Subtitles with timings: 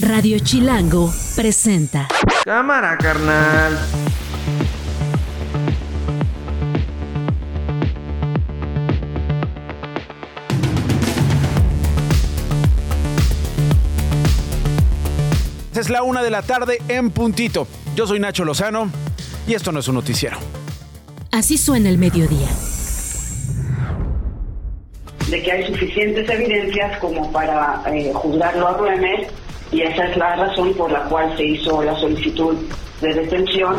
[0.00, 2.08] Radio Chilango presenta.
[2.44, 3.78] Cámara, carnal.
[15.76, 17.68] Es la una de la tarde en puntito.
[17.94, 18.90] Yo soy Nacho Lozano
[19.46, 20.38] y esto no es un noticiero.
[21.30, 22.48] Así suena el mediodía.
[25.30, 30.36] De que hay suficientes evidencias como para eh, juzgarlo a Ruemer y esa es la
[30.36, 32.56] razón por la cual se hizo la solicitud
[33.00, 33.76] de detención.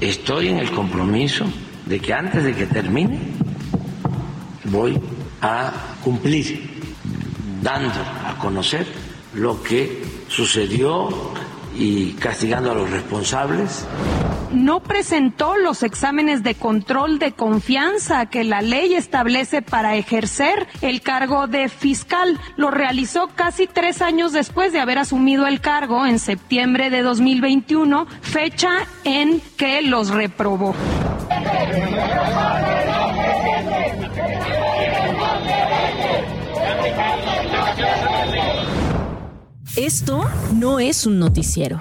[0.00, 1.44] Estoy en el compromiso
[1.86, 3.18] de que antes de que termine
[4.64, 5.00] voy
[5.40, 5.72] a
[6.04, 6.68] cumplir
[7.62, 8.86] dando a conocer
[9.34, 11.08] lo que sucedió
[11.76, 13.86] y castigando a los responsables.
[14.52, 21.02] No presentó los exámenes de control de confianza que la ley establece para ejercer el
[21.02, 22.38] cargo de fiscal.
[22.56, 28.06] Lo realizó casi tres años después de haber asumido el cargo en septiembre de 2021,
[28.22, 28.70] fecha
[29.04, 30.74] en que los reprobó.
[39.76, 41.80] Esto no es un noticiero.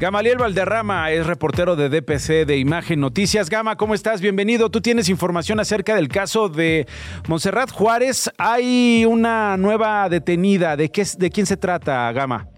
[0.00, 3.50] Gamaliel Valderrama es reportero de DPC de Imagen Noticias.
[3.50, 4.22] Gama, ¿cómo estás?
[4.22, 4.70] Bienvenido.
[4.70, 6.86] Tú tienes información acerca del caso de
[7.28, 8.30] Montserrat Juárez.
[8.38, 10.74] Hay una nueva detenida.
[10.78, 12.48] ¿De, qué, de quién se trata, Gama?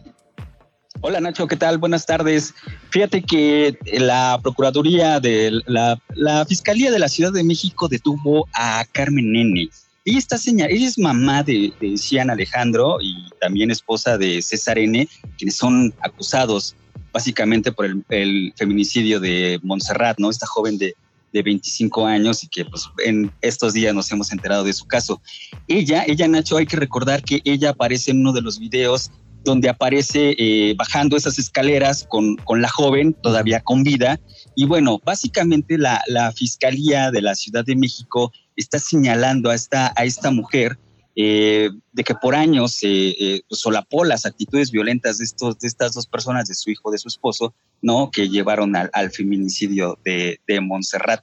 [1.00, 1.78] Hola Nacho, ¿qué tal?
[1.78, 2.54] Buenas tardes.
[2.90, 9.32] Fíjate que la Procuraduría de la, Fiscalía de la Ciudad de México detuvo a Carmen
[9.32, 9.68] Nene.
[10.04, 14.78] Ella está señal, ella es mamá de, de Cian Alejandro y también esposa de César
[14.78, 16.76] N, quienes son acusados
[17.12, 20.30] básicamente por el, feminicidio de Montserrat, ¿no?
[20.30, 20.94] Esta joven de,
[21.32, 25.20] de 25 años y que pues en estos días nos hemos enterado de su caso.
[25.68, 29.10] Ella, ella Nacho, hay que recordar que ella aparece en uno de los videos
[29.44, 34.20] donde aparece eh, bajando esas escaleras con, con, la joven todavía con vida.
[34.54, 39.92] Y bueno, básicamente la, la, Fiscalía de la Ciudad de México está señalando a esta,
[39.96, 40.78] a esta mujer
[41.14, 45.92] eh, de que por años eh, eh, solapó las actitudes violentas de, estos, de estas
[45.92, 48.10] dos personas, de su hijo, de su esposo, ¿no?
[48.10, 51.22] que llevaron al, feminicidio de, de Montserrat.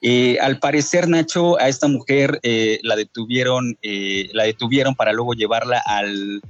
[0.00, 2.40] Eh, al parecer, Nacho, a esta mujer
[2.82, 3.78] la, detuvieron,
[4.32, 6.40] la detuvieron para luego llevarla al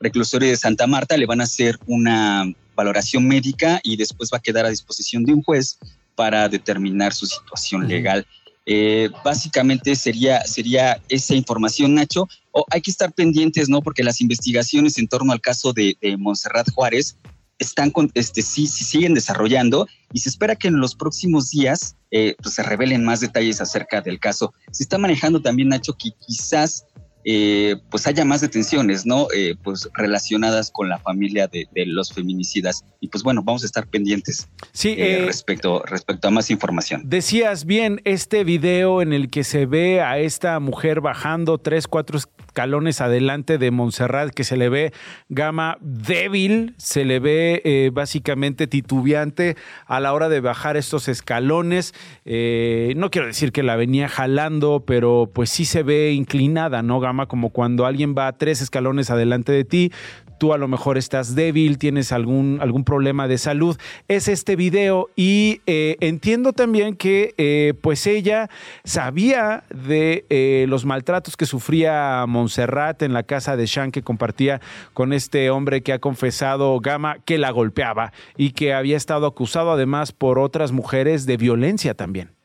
[0.00, 4.42] reclusorio de Santa Marta, le van a hacer una valoración médica y después va a
[4.42, 5.78] quedar a disposición de un juez
[6.14, 8.26] para determinar su situación legal.
[8.66, 12.28] Eh, básicamente sería, sería esa información, Nacho.
[12.70, 13.80] Hay que estar pendientes, ¿no?
[13.80, 17.16] Porque las investigaciones en torno al caso de, de Montserrat Juárez
[17.58, 21.96] están con, este, sí, sí, siguen desarrollando y se espera que en los próximos días
[22.10, 24.52] eh, pues se revelen más detalles acerca del caso.
[24.70, 26.84] Se está manejando también, Nacho, que quizás
[27.28, 29.26] eh, pues haya más detenciones, ¿no?
[29.34, 32.84] Eh, pues relacionadas con la familia de, los feminicidas.
[33.00, 37.02] Y pues bueno, vamos a estar pendientes sí, eh, respecto, respecto a más información.
[37.04, 42.16] Decías bien, este video en el que se ve a esta mujer bajando tres, cuatro
[42.16, 44.92] escalones adelante de Montserrat, que se le ve
[45.28, 49.56] gama débil, se le ve básicamente titubeante
[49.86, 51.92] a la hora de bajar estos escalones.
[52.24, 57.15] no quiero decir que la venía jalando, pero pues sí se ve inclinada, ¿no, Gama?
[57.24, 59.92] Como cuando alguien va tres escalones adelante de ti,
[60.38, 63.78] tú a lo mejor estás débil, tienes algún, algún problema de salud.
[64.08, 68.50] Es este video y eh, entiendo también que eh, pues ella
[68.84, 74.60] sabía de eh, los maltratos que sufría Montserrat en la casa de Sean que compartía
[74.92, 79.72] con este hombre que ha confesado Gama que la golpeaba y que había estado acusado
[79.72, 82.35] además por otras mujeres de violencia también.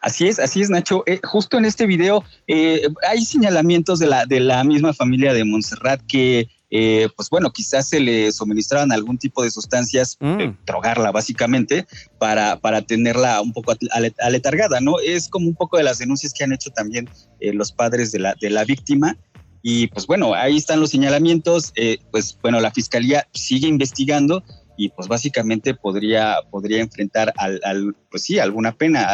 [0.00, 1.02] Así es, así es, Nacho.
[1.06, 5.44] Eh, justo en este video eh, hay señalamientos de la, de la misma familia de
[5.44, 10.64] Montserrat que, eh, pues bueno, quizás se le suministraban algún tipo de sustancias, mm.
[10.66, 11.86] drogarla básicamente,
[12.18, 13.74] para, para tenerla un poco
[14.20, 15.00] aletargada, ¿no?
[15.00, 17.08] Es como un poco de las denuncias que han hecho también
[17.40, 19.16] los padres de la, de la víctima.
[19.60, 21.72] Y pues bueno, ahí están los señalamientos.
[22.12, 24.44] pues bueno, la fiscalía sigue investigando
[24.78, 29.08] y pues básicamente podría, podría enfrentar al, pues sí, alguna pena,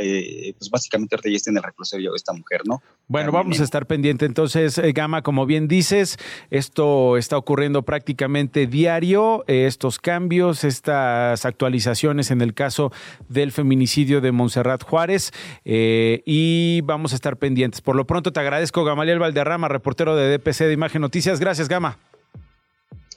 [0.00, 2.82] eh, pues básicamente ahorita ya está en el reclusorio esta mujer, ¿no?
[3.06, 6.16] Bueno, vamos a estar pendiente entonces, eh, Gama, como bien dices,
[6.50, 12.90] esto está ocurriendo prácticamente diario, eh, estos cambios, estas actualizaciones en el caso
[13.28, 15.32] del feminicidio de Montserrat Juárez
[15.64, 17.82] y vamos a estar pendientes.
[17.82, 21.40] Por lo pronto te agradezco, Gamaliel Valderrama, reportero de DPC de Imagen Noticias.
[21.40, 21.98] Gracias, Gama.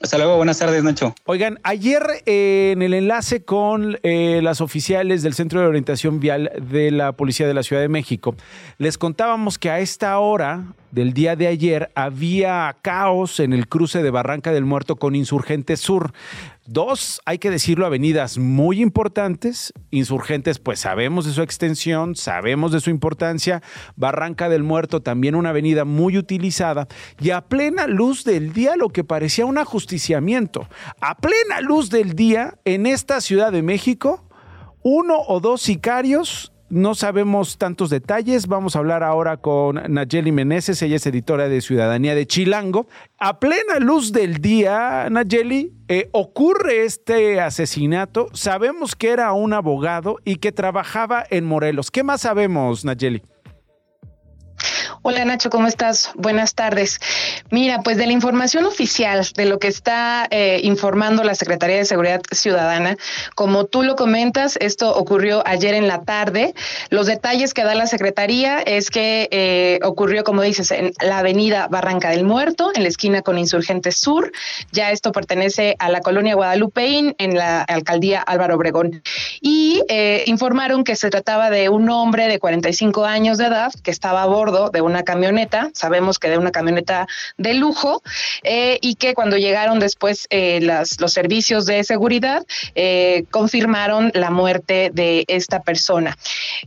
[0.04, 1.14] Hasta luego, buenas tardes, Nacho.
[1.24, 6.52] Oigan, ayer eh, en el enlace con eh, las oficiales del Centro de Orientación Vial
[6.60, 8.36] de la Policía de la Ciudad de México,
[8.76, 14.02] les contábamos que a esta hora del día de ayer había caos en el cruce
[14.02, 16.12] de Barranca del Muerto con Insurgente Sur.
[16.66, 19.74] Dos, hay que decirlo, avenidas muy importantes.
[19.90, 23.62] Insurgentes, pues sabemos de su extensión, sabemos de su importancia.
[23.96, 26.88] Barranca del Muerto, también una avenida muy utilizada.
[27.20, 30.66] Y a plena luz del día, lo que parecía un ajusticiamiento.
[31.02, 34.26] A plena luz del día, en esta Ciudad de México,
[34.82, 38.48] uno o dos sicarios no sabemos tantos detalles.
[38.48, 40.82] Vamos a hablar ahora con Nayeli Meneses.
[40.82, 42.88] Ella es editora de Ciudadanía de Chilango.
[43.16, 48.26] A plena luz del día, Nayeli, eh, ocurre este asesinato.
[48.32, 51.92] Sabemos que era un abogado y que trabajaba en Morelos.
[51.92, 53.22] ¿Qué más sabemos, Nayeli?
[55.06, 56.12] Hola Nacho, ¿cómo estás?
[56.14, 56.98] Buenas tardes.
[57.50, 61.84] Mira, pues de la información oficial, de lo que está eh, informando la Secretaría de
[61.84, 62.96] Seguridad Ciudadana,
[63.34, 66.54] como tú lo comentas, esto ocurrió ayer en la tarde.
[66.88, 71.68] Los detalles que da la Secretaría es que eh, ocurrió, como dices, en la avenida
[71.68, 74.32] Barranca del Muerto, en la esquina con Insurgentes Sur.
[74.72, 79.02] Ya esto pertenece a la colonia Guadalupeín, en la alcaldía Álvaro Obregón.
[79.42, 83.90] Y eh, informaron que se trataba de un hombre de 45 años de edad que
[83.90, 87.06] estaba a bordo de una camioneta, sabemos que de una camioneta
[87.36, 88.02] de lujo,
[88.42, 92.44] eh, y que cuando llegaron después eh, los servicios de seguridad
[92.74, 96.16] eh, confirmaron la muerte de esta persona.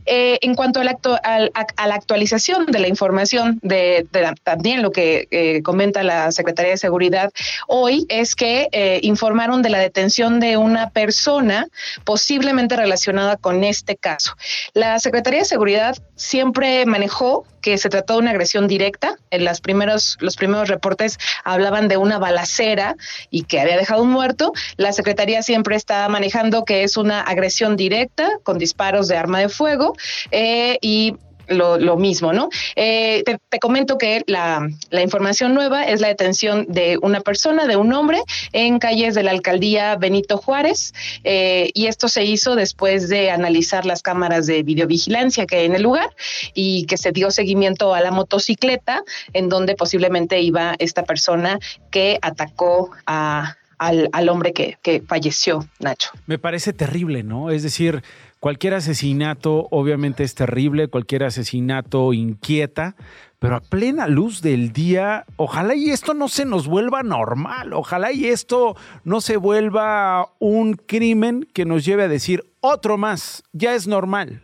[0.06, 4.06] en cuanto a la, a la, actualización de la información de,
[4.42, 7.30] también lo que comenta la Secretaría de Seguridad
[7.66, 8.68] hoy es que
[9.02, 11.66] informaron de la detención de una persona
[12.04, 14.34] posiblemente relacionada con este caso.
[14.74, 19.16] La Secretaría de Seguridad siempre manejó que se trató de una agresión directa.
[19.30, 22.96] En las primeros, los primeros reportes hablaban de una balacera
[23.30, 24.54] y que había dejado un muerto.
[24.76, 29.50] La Secretaría siempre está manejando que es una agresión directa con disparos de arma de
[29.50, 29.94] fuego
[30.30, 31.16] eh, y
[31.48, 32.48] lo, mismo, ¿no?
[32.76, 37.92] Eh, te, comento que la, información nueva es la detención de una persona, de un
[37.92, 38.22] hombre,
[38.52, 40.92] en calles de la alcaldía Benito Juárez,
[41.24, 45.74] eh, y esto se hizo después de analizar las cámaras de videovigilancia que hay en
[45.74, 46.10] el lugar
[46.54, 49.02] y que se dio seguimiento a la motocicleta
[49.32, 51.58] en donde posiblemente iba esta persona
[51.90, 56.10] que atacó a, al, hombre que, que falleció, Nacho.
[56.26, 57.50] Me parece terrible, ¿no?
[57.50, 58.02] Es decir,
[58.40, 62.94] Cualquier asesinato obviamente es terrible, cualquier asesinato inquieta,
[63.40, 68.12] pero a plena luz del día, ojalá y esto no se nos vuelva normal, ojalá
[68.12, 73.74] y esto no se vuelva un crimen que nos lleve a decir otro más, ya
[73.74, 74.42] es normal.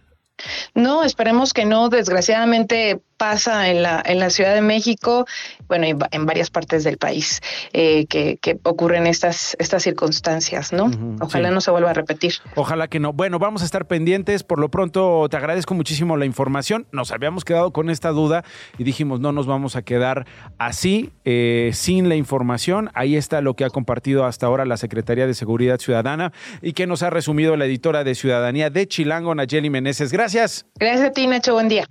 [0.74, 1.88] No, esperemos que no.
[1.88, 5.24] Desgraciadamente pasa en la, en la Ciudad de México,
[5.66, 7.40] bueno, en, varias partes del país,
[7.72, 10.90] eh, que, ocurren estas, estas circunstancias, ¿no?
[11.22, 12.34] Ojalá no se vuelva a repetir.
[12.54, 13.14] Ojalá que no.
[13.14, 14.42] Bueno, vamos a estar pendientes.
[14.42, 16.86] Por lo pronto, te agradezco muchísimo la información.
[16.92, 18.44] Nos habíamos quedado con esta duda
[18.76, 20.26] y dijimos, no nos vamos a quedar
[20.58, 22.90] así, eh, sin la información.
[22.92, 26.30] Ahí está lo que ha compartido hasta ahora la Secretaría de Seguridad Ciudadana
[26.60, 30.12] y que nos ha resumido la editora de Ciudadanía de Chilango, Nayeli Meneses.
[30.12, 30.66] Gracias.
[30.78, 31.54] Gracias a ti, Nacho.
[31.54, 31.86] Buen día.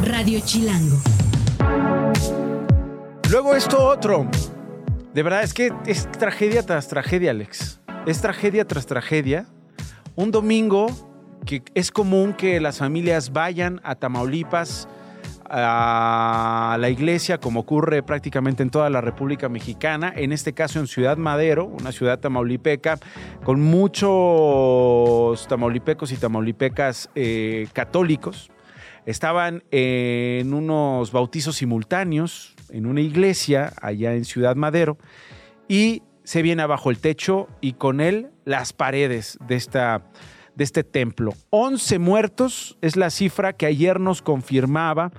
[0.00, 0.96] Radio Chilango.
[3.30, 4.28] Luego esto otro.
[5.14, 7.80] De verdad, es que es tragedia tras tragedia, Alex.
[8.06, 9.46] Es tragedia tras tragedia.
[10.16, 10.86] Un domingo
[11.44, 14.88] que es común que las familias vayan a Tamaulipas,
[15.48, 20.86] a la iglesia, como ocurre prácticamente en toda la República Mexicana, en este caso en
[20.86, 22.98] Ciudad Madero, una ciudad tamaulipeca,
[23.44, 28.50] con muchos tamaulipecos y tamaulipecas eh, católicos
[29.06, 34.98] estaban en unos bautizos simultáneos en una iglesia allá en Ciudad Madero
[35.68, 40.04] y se viene abajo el techo y con él las paredes de, esta,
[40.54, 41.32] de este templo.
[41.50, 45.12] 11 muertos es la cifra que ayer nos confirmaba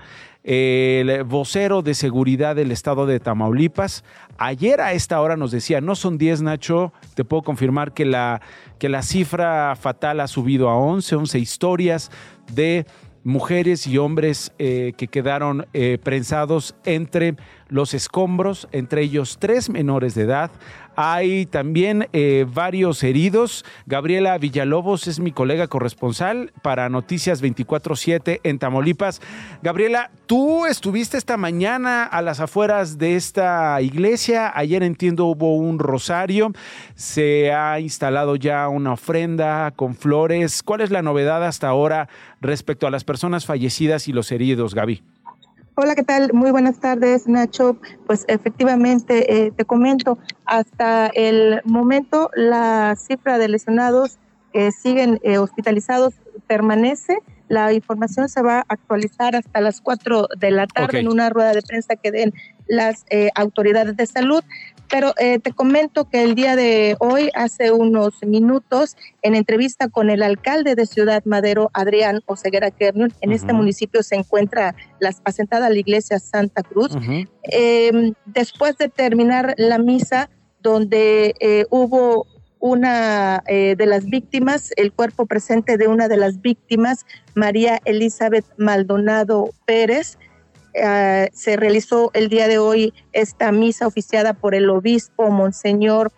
[0.43, 4.03] el vocero de seguridad del estado de Tamaulipas.
[4.37, 8.41] Ayer a esta hora nos decía, no son 10, Nacho, te puedo confirmar que la,
[8.77, 12.11] que la cifra fatal ha subido a 11, 11 historias
[12.51, 12.85] de
[13.23, 17.35] mujeres y hombres eh, que quedaron eh, prensados entre
[17.69, 20.51] los escombros, entre ellos tres menores de edad.
[20.95, 23.65] Hay también eh, varios heridos.
[23.85, 29.21] Gabriela Villalobos es mi colega corresponsal para Noticias 24-7 en Tamaulipas.
[29.62, 34.51] Gabriela, tú estuviste esta mañana a las afueras de esta iglesia.
[34.55, 36.51] Ayer entiendo hubo un rosario.
[36.95, 40.62] Se ha instalado ya una ofrenda con flores.
[40.62, 42.07] ¿Cuál es la novedad hasta ahora
[42.41, 45.01] respecto a las personas fallecidas y los heridos, Gaby?
[45.75, 46.33] Hola, ¿qué tal?
[46.33, 47.77] Muy buenas tardes, Nacho.
[48.05, 54.19] Pues efectivamente, eh, te comento, hasta el momento la cifra de lesionados
[54.51, 56.13] que siguen eh, hospitalizados
[56.45, 57.17] permanece.
[57.47, 61.53] La información se va a actualizar hasta las 4 de la tarde en una rueda
[61.53, 62.35] de prensa que den
[62.67, 64.43] las eh, autoridades de salud.
[64.89, 70.09] Pero eh, te comento que el día de hoy, hace unos minutos, en entrevista con
[70.09, 75.69] el alcalde de Ciudad Madero, Adrián Oseguera Kernun, en este municipio se encuentra las, asentada
[75.69, 76.91] la iglesia Santa Cruz.
[77.43, 80.29] Em, después de terminar la misa,
[80.61, 82.27] donde eh, hubo
[82.63, 88.45] una eh, de las víctimas, el cuerpo presente de una de las víctimas, María Elizabeth
[88.55, 90.17] Maldonado Pérez,
[90.73, 96.11] eh, se realizó el día de hoy esta misa oficiada por el obispo Monseñor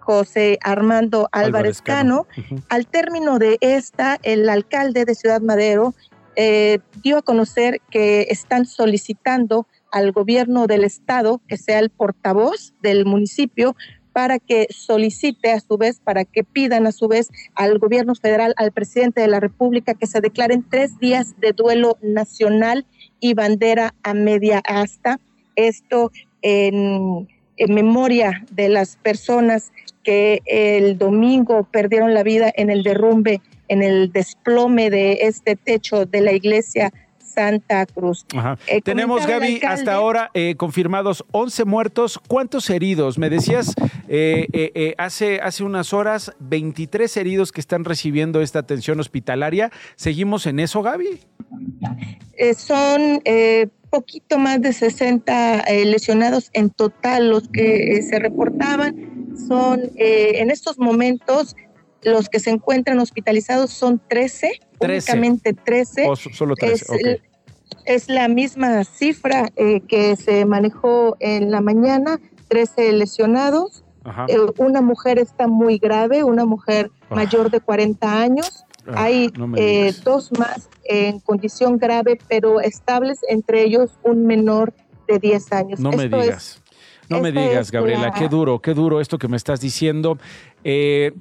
[0.00, 2.26] José Armando Álvarez, Cano.
[2.68, 5.94] Al término de esta, el alcalde de Ciudad Madero
[6.34, 12.72] eh, dio a conocer que están solicitando al gobierno del estado que sea el portavoz
[12.82, 13.76] del municipio
[14.12, 18.54] para que solicite a su vez, para que pidan a su vez al gobierno federal,
[18.56, 22.86] al presidente de la República, que se declaren tres días de duelo nacional
[23.22, 25.18] y bandera a media asta.
[25.56, 26.10] Esto
[26.42, 27.28] en,
[27.68, 34.10] memoria de las personas que el domingo perdieron la vida en el derrumbe, en el
[34.10, 38.26] desplome de este techo de la iglesia Santa Cruz.
[38.66, 42.18] Eh, Tenemos, Gaby, hasta ahora eh, confirmados 11 muertos.
[42.26, 43.16] ¿Cuántos heridos?
[43.16, 43.74] Me decías
[44.08, 49.70] eh, hace, hace unas horas 23 heridos que están recibiendo esta atención hospitalaria.
[49.94, 51.20] ¿Seguimos en eso, Gaby?
[52.56, 53.22] Son
[53.90, 59.34] poquito más de 60 lesionados en total los que se reportaban.
[59.48, 61.54] Son en estos momentos
[62.02, 65.12] los que se encuentran hospitalizados son 13, 13.
[65.12, 66.08] únicamente 13.
[66.32, 67.20] solo 13,
[67.84, 73.84] es, la misma cifra eh, que se manejó en la mañana, 13 lesionados.
[74.28, 77.14] Eh, una mujer está muy grave, una mujer ah.
[77.14, 78.64] mayor de 40 años.
[78.86, 84.72] Ah, Hay eh, dos más en condición grave, pero estables, entre ellos un menor
[85.06, 85.80] de 10 años.
[85.80, 86.60] No me digas.
[87.08, 90.18] no me digas, Gabriela, qué duro, qué duro esto que me estás diciendo.
[90.64, 91.12] Eh,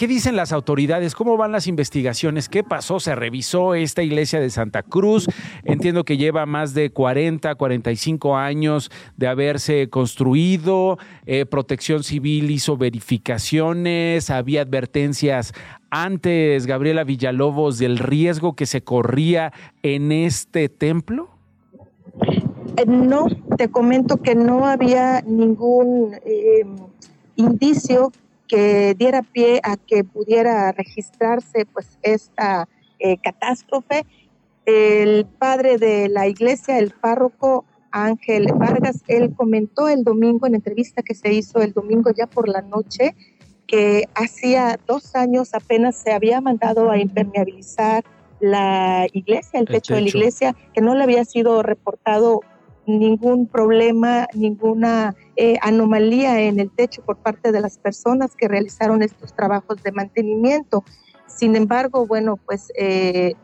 [0.00, 1.14] ¿Qué dicen las autoridades?
[1.14, 2.48] ¿Cómo van las investigaciones?
[2.48, 3.00] ¿Qué pasó?
[3.00, 5.28] ¿Se revisó esta iglesia de Santa Cruz?
[5.62, 10.96] Entiendo que lleva más de 40, 45 años de haberse construido.
[11.26, 14.30] Eh, protección Civil hizo verificaciones.
[14.30, 15.52] Había advertencias
[15.90, 19.52] antes, Gabriela Villalobos, del riesgo que se corría
[19.82, 21.28] en este templo.
[22.78, 23.26] Eh, no,
[23.58, 26.64] te comento que no había ningún eh,
[27.36, 28.12] indicio
[28.50, 34.04] que diera pie a que pudiera registrarse pues esta eh, catástrofe.
[34.66, 41.02] El padre de la iglesia, el párroco Ángel Vargas, él comentó el domingo en entrevista
[41.02, 43.14] que se hizo el domingo ya por la noche
[43.70, 48.02] que hacía dos años apenas se había mandado a impermeabilizar
[48.40, 52.40] la iglesia, el, techo, de la iglesia, que no le había sido reportado
[52.98, 59.02] ningún problema, ninguna eh, anomalía en el techo por parte de las personas que realizaron
[59.02, 60.84] estos trabajos de mantenimiento.
[61.26, 63.34] Sin embargo, bueno, pues eh,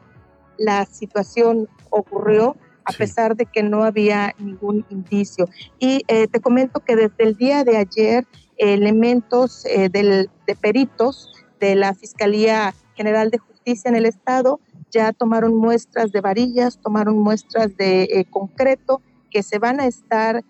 [0.58, 5.48] la situación ocurrió a pesar de que no había ningún indicio.
[5.78, 8.24] Y eh, te comento que desde el día de ayer,
[8.58, 14.60] elementos del, de peritos de la Fiscalía General de Justicia en el Estado
[14.90, 20.42] ya tomaron muestras de varillas, tomaron muestras de concreto que se van a estar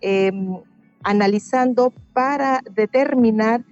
[0.00, 0.58] em,
[1.02, 3.64] analizando para determinar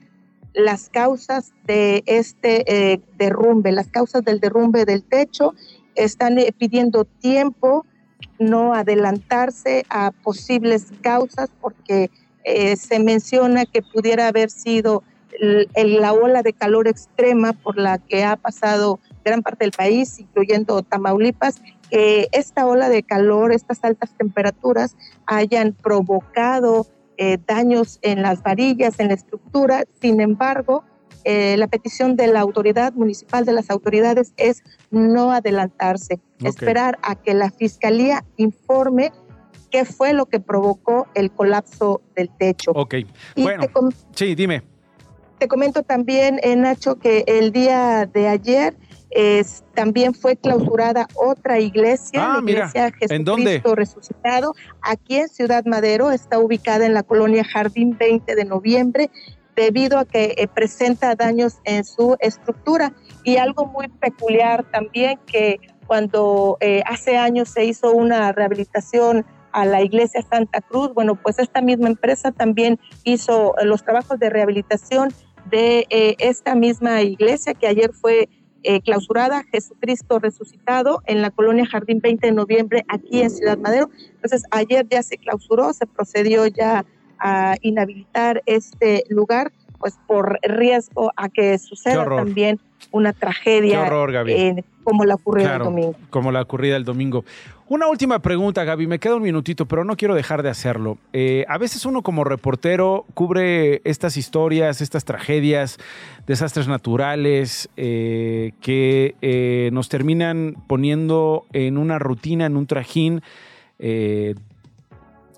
[0.54, 5.54] las causas de este eh, derrumbe, las causas del derrumbe del techo.
[5.94, 7.86] Están eh, pidiendo tiempo,
[8.38, 12.10] no adelantarse a posibles causas porque
[12.44, 15.02] eh, se menciona que pudiera haber sido
[15.40, 20.82] la ola de calor extrema por la que ha pasado gran parte del país, incluyendo
[20.82, 28.42] Tamaulipas, que esta ola de calor, estas altas temperaturas hayan provocado eh, daños en las
[28.42, 29.84] varillas, en la estructura.
[30.00, 30.84] Sin embargo,
[31.24, 37.16] eh, la petición de la autoridad municipal, de las autoridades, es no adelantarse, esperar a
[37.16, 39.12] que la fiscalía informe
[39.70, 42.70] qué fue lo que provocó el colapso del techo.
[42.74, 42.94] Ok,
[43.36, 43.64] bueno,
[44.14, 44.62] sí, dime.
[45.38, 48.76] Te comento también, eh, Nacho, que el día de ayer
[49.74, 56.38] también fue clausurada otra iglesia, ah, la iglesia Jesucristo Resucitado, aquí en Ciudad Madero, está
[56.38, 59.10] ubicada en la colonia Jardín 20 de noviembre,
[59.58, 62.92] debido a que eh, presenta daños en su estructura.
[63.24, 69.64] Y algo muy peculiar también que cuando eh, hace años se hizo una rehabilitación a
[69.64, 75.08] la iglesia Santa Cruz, bueno, pues esta misma empresa también hizo los trabajos de rehabilitación
[75.50, 78.28] de eh, esta misma iglesia que ayer fue
[78.62, 83.90] eh, clausurada, Jesucristo resucitado, en la colonia Jardín 20 de noviembre, aquí en Ciudad Madero.
[84.14, 86.84] Entonces, ayer ya se clausuró, se procedió ya
[87.18, 92.60] a inhabilitar este lugar, pues por riesgo a que suceda también
[92.90, 93.88] una tragedia
[94.88, 95.94] como la ocurrida el domingo.
[96.08, 97.24] Como la ocurrida el domingo.
[97.68, 98.86] Una última pregunta, Gaby.
[98.86, 100.96] Me queda un minutito, pero no quiero dejar de hacerlo.
[101.12, 105.78] Eh, a veces uno como reportero cubre estas historias, estas tragedias,
[106.26, 113.22] desastres naturales eh, que eh, nos terminan poniendo en una rutina, en un trajín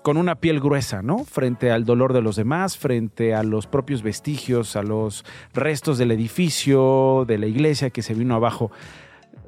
[0.01, 1.25] con una piel gruesa, ¿no?
[1.25, 6.11] Frente al dolor de los demás, frente a los propios vestigios, a los restos del
[6.11, 8.71] edificio, de la iglesia que se vino abajo.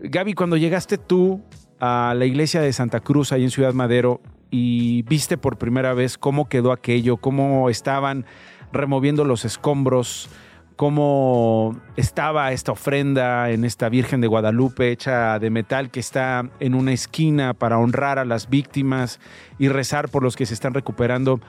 [0.05, 1.41] Gaby, cuando llegaste tú
[1.79, 4.19] a la iglesia de Santa Cruz, ahí en Ciudad Madero,
[4.51, 8.25] y viste por primera vez cómo quedó aquello, cómo estaban
[8.73, 10.29] removiendo los escombros,
[10.75, 16.75] cómo estaba esta ofrenda en esta Virgen de Guadalupe hecha de metal que está en
[16.75, 19.21] una esquina para honrar a las víctimas
[19.57, 21.39] y rezar por los que se están recuperando.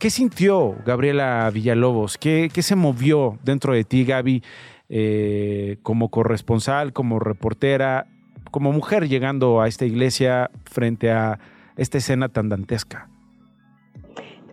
[0.00, 2.18] ¿Qué sintió Gabriela Villalobos?
[2.18, 4.42] ¿Qué, qué se movió dentro de ti, Gaby,
[4.90, 8.08] eh, como corresponsal, como reportera,
[8.50, 11.38] como mujer llegando a esta iglesia frente a
[11.76, 13.08] esta escena tan dantesca?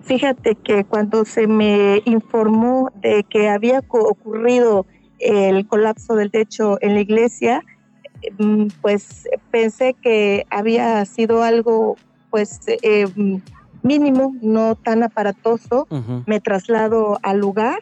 [0.01, 4.85] Fíjate que cuando se me informó de que había ocurrido
[5.19, 7.63] el colapso del techo en la iglesia,
[8.37, 11.97] mm, pues pensé que había sido algo
[12.29, 13.07] pues eh,
[13.81, 15.87] mínimo, no tan aparatoso.
[16.25, 17.79] Me traslado al lugar.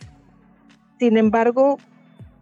[0.99, 1.77] Sin embargo,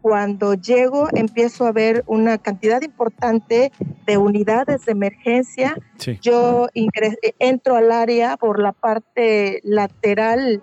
[0.04, 3.72] cuando llego empiezo a ver una cantidad importante
[4.06, 5.78] de unidades de emergencia.
[6.22, 6.68] Yo
[7.40, 10.62] entro al área por la parte lateral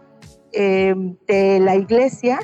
[0.52, 0.94] eh,
[1.26, 2.40] de la iglesia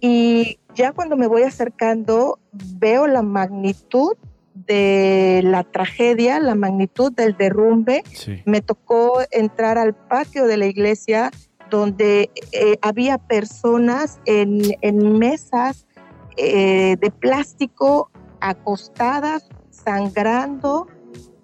[0.00, 4.16] y ya cuando me voy acercando veo la magnitud
[4.54, 8.04] de la tragedia, la magnitud del derrumbe.
[8.46, 11.30] Me tocó entrar al patio de la iglesia
[11.68, 15.86] donde eh, había personas en, en mesas
[16.36, 20.86] eh, de plástico acostadas, sangrando,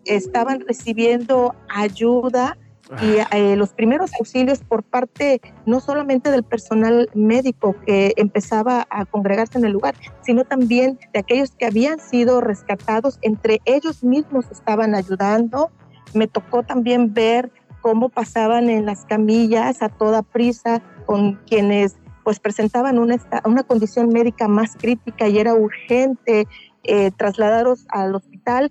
[0.05, 2.57] estaban recibiendo ayuda
[3.03, 9.05] y eh, los primeros auxilios por parte no solamente del personal médico que empezaba a
[9.05, 14.47] congregarse en el lugar, sino también de aquellos que habían sido rescatados, entre ellos mismos
[14.51, 15.71] estaban ayudando.
[16.15, 21.97] Me tocó también ver cómo pasaban en las camillas a toda prisa con quienes
[22.29, 26.47] pues presentaban una, una condición médica más crítica y era urgente
[26.85, 28.71] eh, trasladarlos al hospital.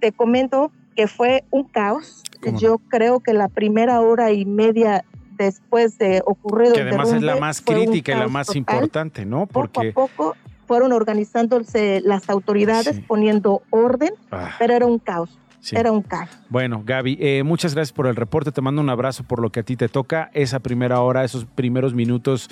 [0.00, 2.24] Te comento que fue un caos.
[2.58, 5.04] Yo creo que la primera hora y media
[5.38, 9.46] después de ocurrido que además es la más crítica y la más importante, ¿no?
[9.46, 14.56] Porque poco a poco fueron organizándose las autoridades poniendo orden, ah.
[14.58, 15.38] pero era un caos.
[15.72, 16.38] Era un caso.
[16.48, 18.50] Bueno, Gaby, eh, muchas gracias por el reporte.
[18.50, 20.30] Te mando un abrazo por lo que a ti te toca.
[20.32, 22.48] Esa primera hora, esos primeros minutos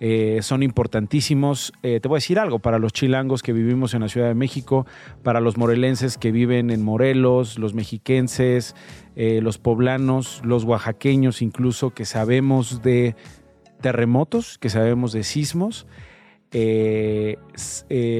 [0.00, 1.72] eh, son importantísimos.
[1.82, 4.34] Eh, te voy a decir algo para los chilangos que vivimos en la Ciudad de
[4.34, 4.86] México,
[5.22, 8.74] para los morelenses que viven en Morelos, los mexiquenses,
[9.16, 13.14] los poblanos, los oaxaqueños incluso, que sabemos de
[13.80, 15.86] terremotos, que sabemos de sismos.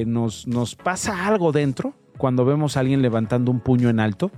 [0.05, 4.31] nos, nos pasa algo dentro cuando vemos a alguien levantando un puño en alto,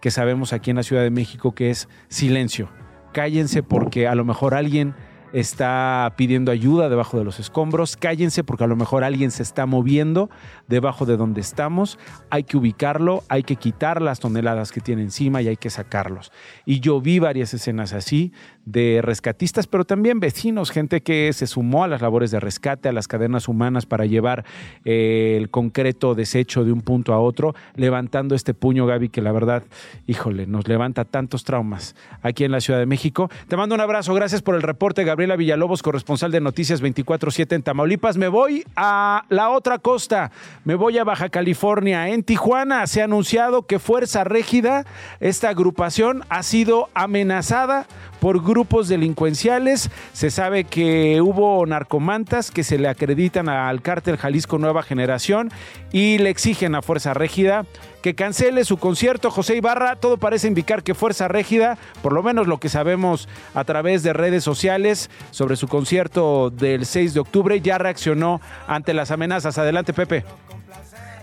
[0.00, 2.68] que sabemos aquí en la Ciudad de México que es silencio.
[3.12, 4.94] Cállense porque a lo mejor alguien
[5.32, 7.96] está pidiendo ayuda debajo de los escombros.
[7.96, 10.30] Cállense porque a lo mejor alguien se está moviendo
[10.68, 11.98] debajo de donde estamos.
[12.30, 16.32] Hay que ubicarlo, hay que quitar las toneladas que tiene encima y hay que sacarlos.
[16.66, 18.32] Y yo vi varias escenas así
[18.64, 22.92] de rescatistas, pero también vecinos, gente que se sumó a las labores de rescate, a
[22.92, 24.44] las cadenas humanas para llevar
[24.84, 29.32] eh, el concreto desecho de un punto a otro, levantando este puño, Gaby, que la
[29.32, 29.64] verdad,
[30.06, 33.30] híjole, nos levanta tantos traumas aquí en la Ciudad de México.
[33.48, 35.04] Te mando un abrazo, gracias por el reporte,
[35.36, 38.16] Villalobos, corresponsal de Noticias 24-7 en Tamaulipas.
[38.16, 40.32] Me voy a la otra costa,
[40.64, 42.08] me voy a Baja California.
[42.08, 44.84] En Tijuana se ha anunciado que Fuerza Régida,
[45.20, 47.86] esta agrupación, ha sido amenazada
[48.22, 49.90] por grupos delincuenciales.
[50.12, 55.50] Se sabe que hubo narcomantas que se le acreditan al cártel Jalisco Nueva Generación
[55.90, 57.66] y le exigen a Fuerza Régida
[58.00, 59.32] que cancele su concierto.
[59.32, 63.64] José Ibarra, todo parece indicar que Fuerza Régida, por lo menos lo que sabemos a
[63.64, 69.10] través de redes sociales sobre su concierto del 6 de octubre, ya reaccionó ante las
[69.10, 69.58] amenazas.
[69.58, 70.24] Adelante, Pepe.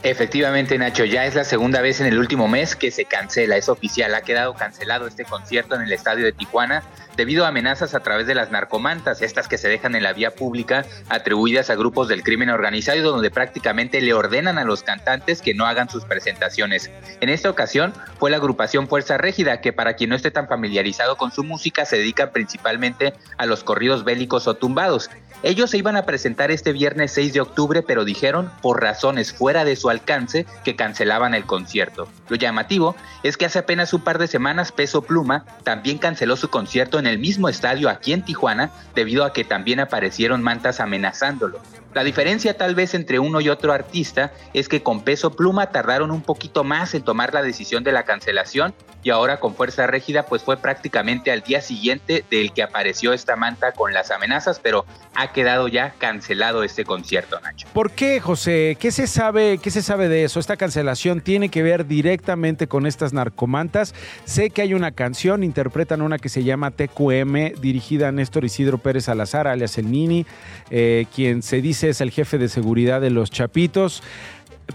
[0.01, 3.67] Efectivamente, Nacho, ya es la segunda vez en el último mes que se cancela, es
[3.67, 6.83] oficial, ha quedado cancelado este concierto en el estadio de Tijuana
[7.17, 10.31] debido a amenazas a través de las narcomantas, estas que se dejan en la vía
[10.31, 15.53] pública atribuidas a grupos del crimen organizado, donde prácticamente le ordenan a los cantantes que
[15.53, 16.89] no hagan sus presentaciones.
[17.19, 21.17] En esta ocasión fue la agrupación Fuerza Régida, que para quien no esté tan familiarizado
[21.17, 25.09] con su música, se dedica principalmente a los corridos bélicos o tumbados.
[25.41, 29.63] Ellos se iban a presentar este viernes 6 de octubre, pero dijeron, por razones fuera
[29.63, 32.09] de su alcance, que cancelaban el concierto.
[32.27, 36.49] Lo llamativo es que hace apenas un par de semanas Peso Pluma también canceló su
[36.49, 41.61] concierto en el mismo estadio aquí en Tijuana, debido a que también aparecieron mantas amenazándolo.
[41.93, 46.11] La diferencia tal vez entre uno y otro artista es que con Peso Pluma tardaron
[46.11, 50.25] un poquito más en tomar la decisión de la cancelación y ahora con Fuerza Régida
[50.25, 54.85] pues fue prácticamente al día siguiente del que apareció esta manta con las amenazas, pero
[55.15, 57.67] ha quedado ya cancelado este concierto, Nacho.
[57.73, 58.77] ¿Por qué, José?
[58.79, 60.39] ¿Qué se sabe, qué se sabe de eso?
[60.39, 63.95] Esta cancelación tiene que ver directamente con estas narcomantas.
[64.25, 68.77] Sé que hay una canción, interpretan una que se llama TQM, dirigida a Néstor Isidro
[68.77, 70.25] Pérez Salazar, alias El Nini,
[70.69, 74.03] eh, quien se dice es el jefe de seguridad de los Chapitos.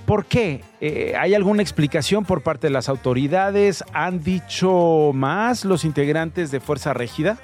[0.06, 0.62] ¿Por qué?
[0.80, 3.84] Eh, ¿Hay alguna explicación por parte de las autoridades?
[3.92, 7.38] ¿Han dicho más los integrantes de Fuerza Régida?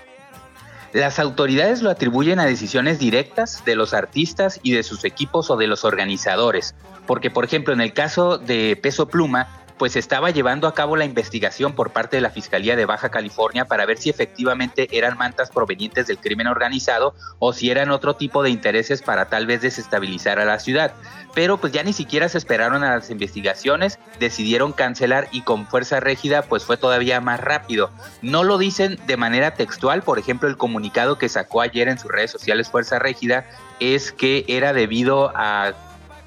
[0.92, 5.56] Las autoridades lo atribuyen a decisiones directas de los artistas y de sus equipos o
[5.56, 6.74] de los organizadores,
[7.06, 9.48] porque por ejemplo en el caso de Peso Pluma,
[9.80, 13.64] pues estaba llevando a cabo la investigación por parte de la Fiscalía de Baja California
[13.64, 18.42] para ver si efectivamente eran mantas provenientes del crimen organizado o si eran otro tipo
[18.42, 20.92] de intereses para tal vez desestabilizar a la ciudad.
[21.34, 25.98] Pero pues ya ni siquiera se esperaron a las investigaciones, decidieron cancelar y con fuerza
[25.98, 27.88] rígida pues fue todavía más rápido.
[28.20, 32.10] No lo dicen de manera textual, por ejemplo el comunicado que sacó ayer en sus
[32.10, 33.46] redes sociales Fuerza Régida
[33.78, 35.72] es que era debido a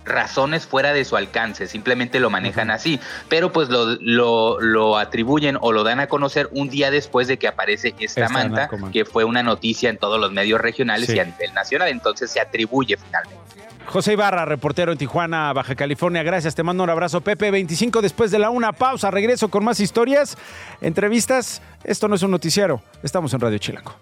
[0.05, 5.71] razones fuera de su alcance, simplemente lo manejan así, pero pues lo, lo, atribuyen o
[5.71, 9.43] lo dan a conocer un día después de que aparece esta, manta, que fue una
[9.43, 13.43] noticia en todos los medios regionales y a nivel nacional, entonces se atribuye finalmente.
[13.85, 16.23] José Ibarra, reportero en Tijuana, Baja California.
[16.23, 17.51] Gracias, te mando un abrazo, Pepe.
[17.51, 20.37] 25 después de la una pausa, regreso con más historias,
[20.81, 21.61] entrevistas.
[21.83, 23.93] Esto no es un noticiero, estamos en Radio Chilango.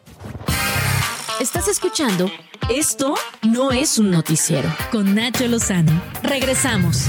[1.39, 2.29] Estás escuchando
[2.69, 5.91] Esto no es un noticiero con Nacho Lozano.
[6.23, 7.07] Regresamos.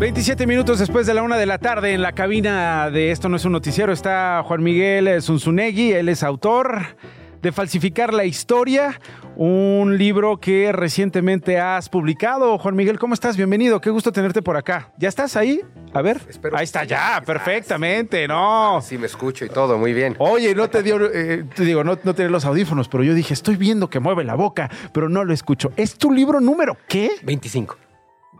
[0.00, 1.94] ...27 minutos después de la una de la tarde...
[1.94, 3.90] ...en la cabina de Esto no es un noticiero...
[3.90, 5.92] ...está Juan Miguel Zunzunegui...
[5.92, 6.96] ...él es autor
[7.40, 9.00] de Falsificar la Historia,
[9.36, 12.58] un libro que recientemente has publicado.
[12.58, 13.36] Juan Miguel, ¿cómo estás?
[13.36, 14.92] Bienvenido, qué gusto tenerte por acá.
[14.98, 15.60] ¿Ya estás ahí?
[15.92, 16.20] A ver,
[16.52, 18.80] ahí está ya, perfectamente, ¿no?
[18.82, 20.16] Sí, me escucho y todo, muy bien.
[20.18, 23.56] Oye, no te dio, eh, te digo, no, no los audífonos, pero yo dije, estoy
[23.56, 25.72] viendo que mueve la boca, pero no lo escucho.
[25.76, 27.10] ¿Es tu libro número qué?
[27.22, 27.76] 25.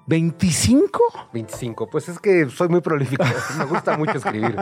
[0.06, 0.90] ¿25?
[1.32, 1.86] 25.
[1.88, 3.24] Pues es que soy muy prolífico.
[3.58, 4.56] Me gusta mucho escribir.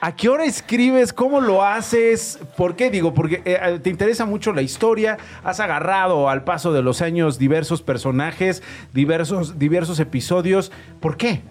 [0.00, 1.12] ¿A qué hora escribes?
[1.12, 2.38] ¿Cómo lo haces?
[2.56, 2.90] ¿Por qué?
[2.90, 5.16] Digo, porque eh, te interesa mucho la historia.
[5.42, 10.70] Has agarrado al paso de los años diversos personajes, diversos, diversos episodios.
[11.00, 11.42] ¿Por qué?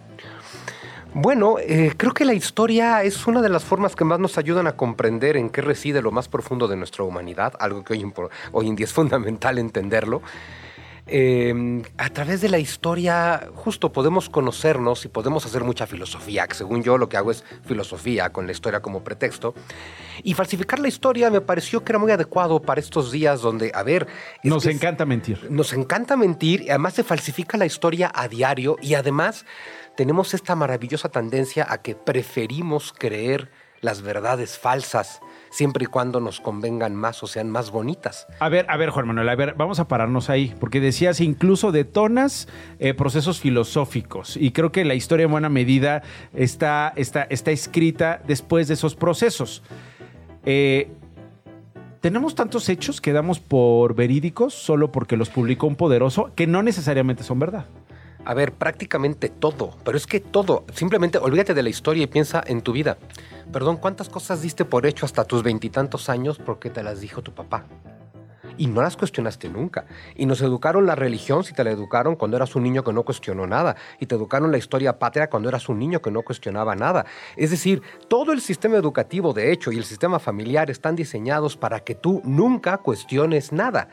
[1.15, 4.65] Bueno, eh, creo que la historia es una de las formas que más nos ayudan
[4.65, 8.13] a comprender en qué reside lo más profundo de nuestra humanidad, algo que hoy,
[8.51, 10.23] hoy en día es fundamental entenderlo.
[11.05, 16.55] Em, a través de la historia justo podemos conocernos y podemos hacer mucha filosofía, que
[16.55, 19.53] según yo lo que hago es filosofía con la historia como pretexto.
[20.23, 23.83] Y falsificar la historia me pareció que era muy adecuado para estos días donde, a
[23.83, 24.07] ver...
[24.43, 25.47] Nos encanta mentir.
[25.49, 29.45] Nos encanta mentir y además se falsifica la historia a diario y además
[29.97, 35.19] tenemos esta maravillosa tendencia a que preferimos creer las verdades falsas
[35.53, 38.25] siempre y cuando nos convengan más o sean más bonitas.
[38.39, 41.71] A ver, a ver, Juan Manuel, a ver, vamos a pararnos ahí, porque decías incluso
[41.71, 42.47] detonas
[42.79, 46.01] eh, procesos filosóficos y creo que la historia en buena medida
[46.33, 49.61] está, está, está escrita después de esos procesos.
[50.43, 50.91] Eh,
[52.01, 56.63] tenemos tantos hechos que damos por verídicos solo porque los publicó un poderoso que no
[56.63, 57.67] necesariamente son verdad.
[58.25, 62.43] A ver, prácticamente todo, pero es que todo, simplemente olvídate de la historia y piensa
[62.45, 62.97] en tu vida.
[63.51, 67.33] Perdón, ¿cuántas cosas diste por hecho hasta tus veintitantos años porque te las dijo tu
[67.33, 67.65] papá?
[68.57, 69.85] Y no las cuestionaste nunca.
[70.15, 73.03] Y nos educaron la religión si te la educaron cuando eras un niño que no
[73.03, 73.75] cuestionó nada.
[73.99, 77.05] Y te educaron la historia patria cuando eras un niño que no cuestionaba nada.
[77.35, 81.79] Es decir, todo el sistema educativo, de hecho, y el sistema familiar están diseñados para
[81.79, 83.89] que tú nunca cuestiones nada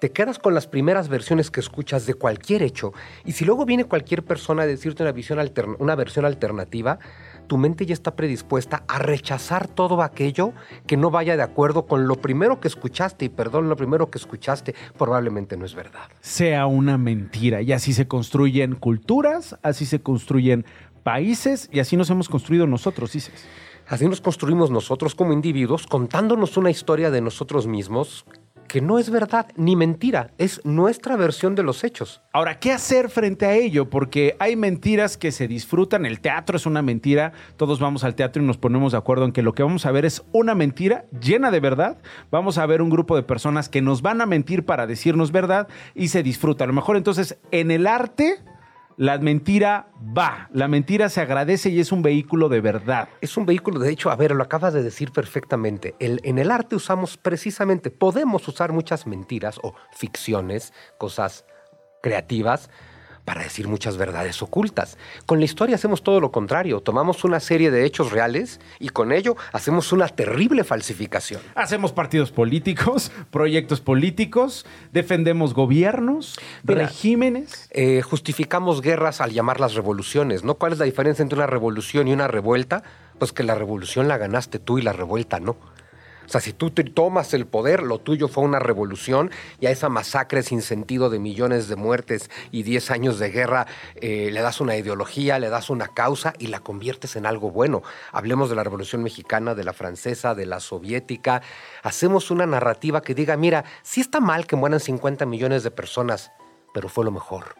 [0.00, 2.92] te quedas con las primeras versiones que escuchas de cualquier hecho
[3.24, 5.44] y si luego viene cualquier persona a decirte una,
[5.78, 6.98] una versión alternativa,
[7.46, 10.52] tu mente ya está predispuesta a rechazar todo aquello
[10.86, 13.26] que no vaya de acuerdo con lo primero que escuchaste.
[13.26, 16.08] Y perdón, lo primero que escuchaste probablemente no es verdad.
[16.20, 17.62] Sea una mentira.
[17.62, 20.64] Y así se construyen culturas, así se construyen
[21.02, 23.46] países y así nos hemos construido nosotros, dices.
[23.86, 28.24] Así nos construimos nosotros como individuos, contándonos una historia de nosotros mismos
[28.74, 32.22] que no es verdad ni mentira, es nuestra versión de los hechos.
[32.32, 33.88] Ahora, ¿qué hacer frente a ello?
[33.88, 38.42] Porque hay mentiras que se disfrutan, el teatro es una mentira, todos vamos al teatro
[38.42, 41.04] y nos ponemos de acuerdo en que lo que vamos a ver es una mentira
[41.20, 41.98] llena de verdad,
[42.32, 45.68] vamos a ver un grupo de personas que nos van a mentir para decirnos verdad
[45.94, 46.64] y se disfruta.
[46.64, 48.42] A lo mejor entonces en el arte
[48.96, 53.08] la mentira va, la mentira se agradece y es un vehículo de verdad.
[53.20, 55.94] Es un vehículo, de hecho, a ver, lo acabas de decir perfectamente.
[55.98, 61.44] en el arte usamos precisamente, podemos usar muchas mentiras o ficciones, cosas
[62.02, 62.70] creativas,
[63.24, 64.98] para decir muchas verdades ocultas.
[65.26, 69.12] Con la historia hacemos todo lo contrario, tomamos una serie de hechos reales y con
[69.12, 71.40] ello hacemos una terrible falsificación.
[71.54, 77.68] Hacemos partidos políticos, proyectos políticos, defendemos gobiernos, regímenes.
[77.70, 80.54] Eh, justificamos guerras al llamarlas revoluciones, ¿no?
[80.54, 82.82] ¿Cuál es la diferencia entre una revolución y una revuelta?
[83.18, 85.56] Pues que la revolución la ganaste tú y la revuelta no.
[86.26, 89.88] O sea, si tú tomas el poder, lo tuyo fue una revolución y a esa
[89.88, 94.60] masacre sin sentido de millones de muertes y 10 años de guerra eh, le das
[94.60, 97.82] una ideología, le das una causa y la conviertes en algo bueno.
[98.12, 101.42] Hablemos de la revolución mexicana, de la francesa, de la soviética.
[101.82, 106.32] Hacemos una narrativa que diga, mira, sí está mal que mueran 50 millones de personas,
[106.72, 107.56] pero fue lo mejor.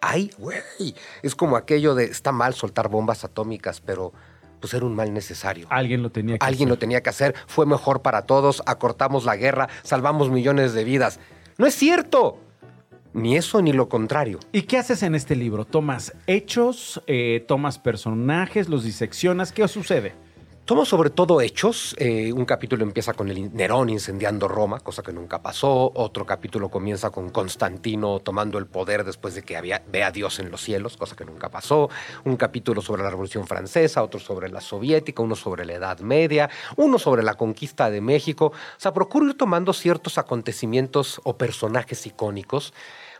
[0.00, 4.12] Ay, güey, es como aquello de, está mal soltar bombas atómicas, pero
[4.60, 5.66] pues era un mal necesario.
[5.70, 9.36] Alguien lo tenía que Alguien lo tenía que hacer, fue mejor para todos, acortamos la
[9.36, 11.20] guerra, salvamos millones de vidas.
[11.56, 12.38] No es cierto.
[13.14, 14.38] Ni eso ni lo contrario.
[14.52, 15.64] ¿Y qué haces en este libro?
[15.64, 17.02] ¿Tomas hechos?
[17.06, 18.68] Eh, ¿Tomas personajes?
[18.68, 19.50] ¿Los diseccionas?
[19.50, 20.14] ¿Qué sucede?
[20.68, 21.96] Tomo sobre todo hechos.
[21.98, 25.90] Eh, un capítulo empieza con el Nerón incendiando Roma, cosa que nunca pasó.
[25.94, 30.50] Otro capítulo comienza con Constantino tomando el poder después de que había, a Dios en
[30.50, 31.88] los cielos, cosa que nunca pasó.
[32.24, 36.50] Un capítulo sobre la Revolución Francesa, otro sobre la soviética, uno sobre la Edad Media,
[36.76, 38.48] uno sobre la conquista de México.
[38.48, 42.74] O sea, procuro ir tomando ciertos acontecimientos o personajes icónicos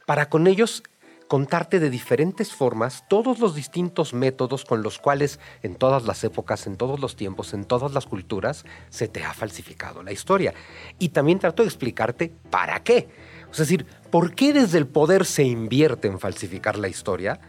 [0.04, 0.82] para con ellos
[1.28, 6.66] contarte de diferentes formas todos los distintos métodos con los cuales en todas las épocas,
[6.66, 10.54] en todos los tiempos, en todas las culturas, se te ha falsificado la historia.
[10.98, 13.08] Y también trato de explicarte para qué.
[13.50, 17.40] Es decir, ¿por qué desde el poder se invierte en falsificar la historia?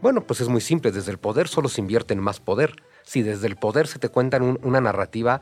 [0.00, 2.76] Bueno, pues es muy simple, desde el poder solo se invierte en más poder.
[3.02, 5.40] Si desde el poder se te cuentan una narrativa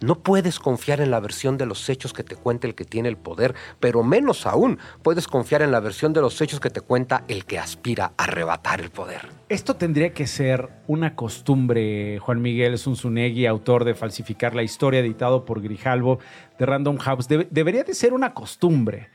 [0.00, 3.08] no puedes confiar en la versión de los hechos que te cuenta el que tiene
[3.08, 6.80] el poder, pero menos aún puedes confiar en la versión de los hechos que te
[6.80, 9.28] cuenta el que aspira a arrebatar el poder.
[9.48, 15.44] Esto tendría que ser una costumbre, Juan Miguel Zunzunegui, autor de Falsificar la Historia, editado
[15.44, 16.18] por Grijalvo
[16.58, 17.26] de Random House.
[17.28, 19.10] debería de ser una costumbre.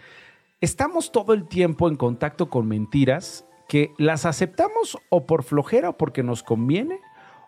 [0.60, 5.98] Estamos todo el tiempo en contacto con mentiras que las aceptamos o por flojera o
[5.98, 7.00] porque nos conviene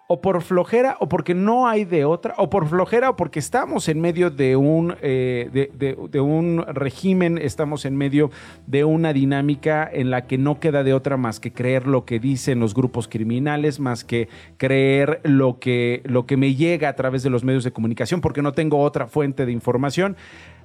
[0.07, 3.89] o por flojera o porque no hay de otra, o por flojera o porque estamos
[3.89, 8.29] en medio de un, eh, de, un régimen, estamos en medio
[8.67, 12.19] de una dinámica en la que no queda de otra más que creer lo que
[12.19, 17.23] dicen los grupos criminales, más que creer lo que, lo que me llega a través
[17.23, 20.17] de los medios de comunicación, porque no tengo otra fuente de información.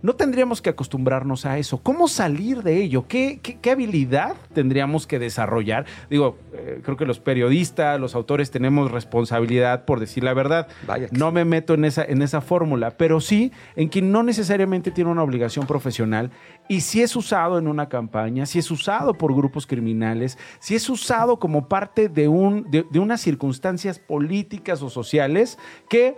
[0.03, 1.79] No tendríamos que acostumbrarnos a eso.
[1.79, 3.07] ¿Cómo salir de ello?
[3.07, 5.87] ¿Qué, qué, habilidad tendríamos que desarrollar?
[6.09, 10.69] Digo, eh, creo que los periodistas, los autores tenemos responsabilidad por decir la verdad.
[11.13, 15.11] no me meto en esa, en esa fórmula, pero sí en quien no necesariamente tiene
[15.11, 16.31] una obligación profesional
[16.69, 20.89] y si es usado en una campaña, si es usado por grupos criminales, si es
[20.89, 25.59] usado como parte de, un, de unas circunstancias políticas o sociales
[25.89, 26.17] que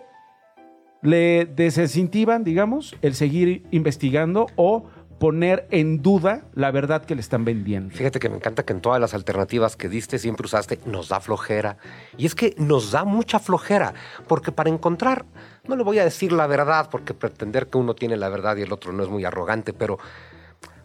[1.03, 4.87] le desincentivan, digamos, el seguir investigando o
[5.19, 7.95] poner en duda la verdad que le están vendiendo.
[7.95, 11.21] Fíjate que me encanta que en todas las alternativas que diste siempre usaste nos da
[11.21, 11.77] flojera.
[12.17, 13.95] Y es que nos da mucha flojera,
[14.27, 15.25] porque para encontrar,
[15.69, 18.63] no le voy a decir la verdad, porque pretender que uno tiene la verdad y
[18.63, 19.99] el otro no es muy arrogante, pero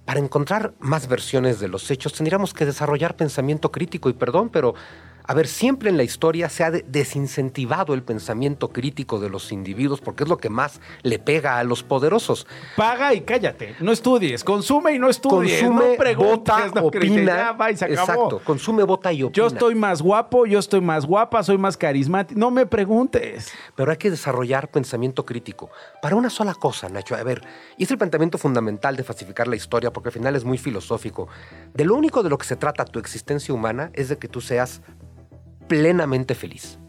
[0.06, 4.76] para encontrar más versiones de los hechos tendríamos que desarrollar pensamiento crítico y perdón, pero
[5.28, 10.00] a ver, siempre en la historia se ha desincentivado el pensamiento crítico de los individuos
[10.00, 12.48] porque es lo que más le pega a los poderosos.
[12.78, 17.52] Paga y cállate, no estudies, consume y no estudies, consume, no vota, opina.
[17.52, 19.36] va y se Exacto, consume, vota y opina.
[19.36, 23.52] Yo estoy más guapo, yo estoy más guapa, soy más carismático, no me preguntes.
[23.76, 25.70] Pero hay que desarrollar pensamiento crítico
[26.02, 27.16] para una sola cosa, Nacho.
[27.16, 27.44] A ver,
[27.78, 31.28] y es el planteamiento fundamental de falsificar la historia porque al final es muy filosófico.
[31.74, 34.40] De lo único de lo que se trata tu existencia humana es de que tú
[34.40, 34.82] seas
[35.68, 36.80] plenamente feliz.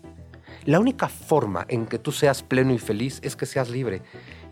[0.64, 4.02] La única forma en que tú seas pleno y feliz es que seas libre.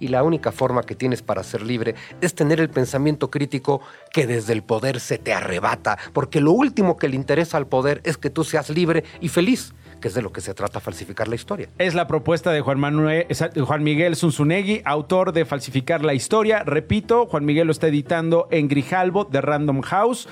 [0.01, 4.27] Y la única forma que tienes para ser libre es tener el pensamiento crítico que
[4.27, 8.17] desde el poder se te arrebata, porque lo último que le interesa al poder es
[8.17, 11.35] que tú seas libre y feliz que es de lo que se trata falsificar la
[11.35, 11.69] historia.
[11.79, 13.27] Es la propuesta de Juan, Manuel,
[13.65, 16.63] Juan Miguel Zunzunegui, autor de Falsificar la Historia.
[16.65, 20.29] Repito, Juan Miguel lo está editando en Grijalbo de Random House.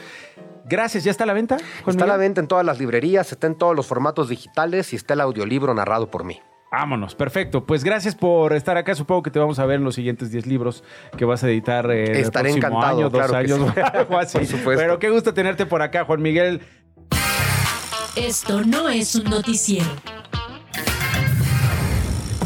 [0.64, 1.58] Gracias, ¿ya está a la venta?
[1.86, 4.96] está a la venta en todas las librerías, está en todos los formatos digitales y
[4.96, 6.40] está el audiolibro narrado por mí.
[6.74, 7.64] Vámonos, perfecto.
[7.64, 8.96] Pues gracias por estar acá.
[8.96, 10.82] Supongo que te vamos a ver en los siguientes 10 libros
[11.16, 13.60] que vas a editar eh, Estaré el próximo año, dos años,
[14.26, 14.40] sí.
[14.64, 16.62] Pero qué gusto tenerte por acá, Juan Miguel.
[18.16, 19.86] Esto no es un noticiero.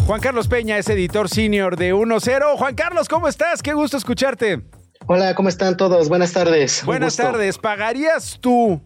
[0.07, 2.57] Juan Carlos Peña es editor senior de 1-0.
[2.57, 3.63] Juan Carlos, ¿cómo estás?
[3.63, 4.63] Qué gusto escucharte.
[5.11, 6.11] Hola, ¿cómo están todos?
[6.11, 6.85] Buenas tardes.
[6.85, 7.57] Buenas tardes.
[7.57, 8.83] ¿Pagarías tú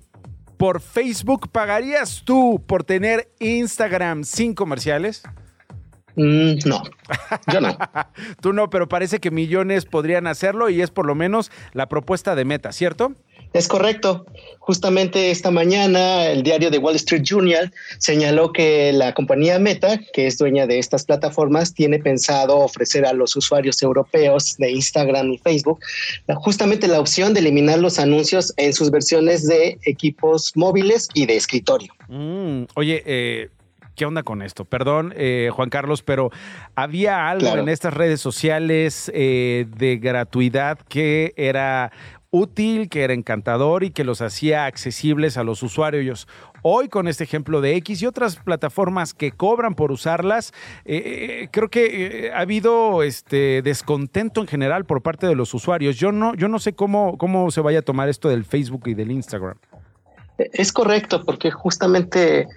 [0.56, 1.50] por Facebook?
[1.50, 5.24] ¿Pagarías tú por tener Instagram sin comerciales?
[6.14, 6.84] Mm, no,
[7.52, 7.76] yo no.
[8.40, 12.36] Tú no, pero parece que millones podrían hacerlo y es por lo menos la propuesta
[12.36, 13.14] de Meta, ¿cierto?
[13.52, 14.24] Es correcto.
[14.58, 20.26] Justamente esta mañana el diario de Wall Street Journal señaló que la compañía Meta, que
[20.26, 25.38] es dueña de estas plataformas, tiene pensado ofrecer a los usuarios europeos de Instagram y
[25.38, 25.80] Facebook
[26.36, 31.36] justamente la opción de eliminar los anuncios en sus versiones de equipos móviles y de
[31.36, 31.92] escritorio.
[32.08, 33.48] Mm, oye, eh,
[33.94, 34.64] ¿Qué onda con esto?
[34.64, 36.30] Perdón, eh, Juan Carlos, pero
[36.74, 41.92] había algo en estas redes sociales eh, de gratuidad que era
[42.32, 46.26] útil, que era encantador y que los hacía accesibles a los usuarios.
[46.62, 50.52] Hoy con este ejemplo de X y otras plataformas que cobran por usarlas,
[50.86, 55.52] eh, eh, creo que eh, ha habido este descontento en general por parte de los
[55.52, 55.96] usuarios.
[55.96, 58.94] Yo no, yo no sé cómo, cómo se vaya a tomar esto del Facebook y
[58.94, 59.58] del Instagram.
[60.38, 62.48] Es correcto, porque justamente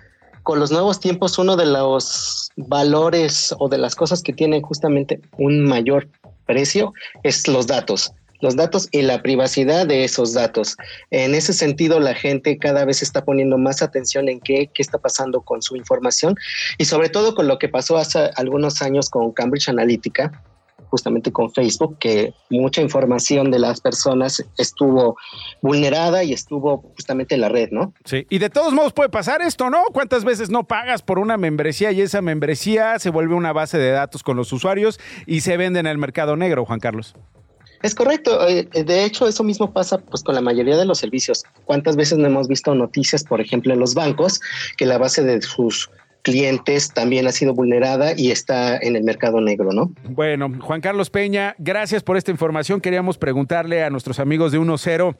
[0.43, 5.19] con los nuevos tiempos uno de los valores o de las cosas que tienen justamente
[5.37, 6.07] un mayor
[6.45, 10.77] precio es los datos los datos y la privacidad de esos datos.
[11.11, 14.97] En ese sentido, la gente cada vez está poniendo más atención en qué, qué está
[14.97, 16.35] pasando con su información
[16.77, 20.43] y sobre todo con lo que pasó hace algunos años con Cambridge Analytica,
[20.89, 25.17] justamente con Facebook, que mucha información de las personas estuvo
[25.61, 27.93] vulnerada y estuvo justamente en la red, ¿no?
[28.05, 29.83] Sí, y de todos modos puede pasar esto, ¿no?
[29.91, 33.91] ¿Cuántas veces no pagas por una membresía y esa membresía se vuelve una base de
[33.91, 37.15] datos con los usuarios y se vende en el mercado negro, Juan Carlos?
[37.85, 38.47] Es correcto.
[38.47, 41.43] Eh, de hecho, eso mismo pasa pues con la mayoría de los servicios.
[41.65, 44.41] ¿Cuántas veces no hemos visto noticias, por ejemplo, en los bancos,
[44.75, 45.91] que la base de sus
[46.23, 49.91] clientes también ha sido vulnerada y está en el mercado negro, ¿no?
[50.09, 52.81] Bueno, Juan Carlos Peña, gracias por esta información.
[52.81, 55.15] Queríamos preguntarle a nuestros amigos de 1-0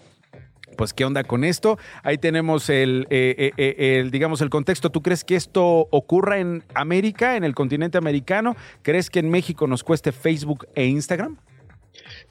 [0.76, 1.78] pues qué onda con esto.
[2.02, 4.90] Ahí tenemos el, eh, eh, el, digamos, el contexto.
[4.90, 8.56] ¿Tú crees que esto ocurra en América, en el continente americano?
[8.82, 11.38] ¿Crees que en México nos cueste Facebook e Instagram?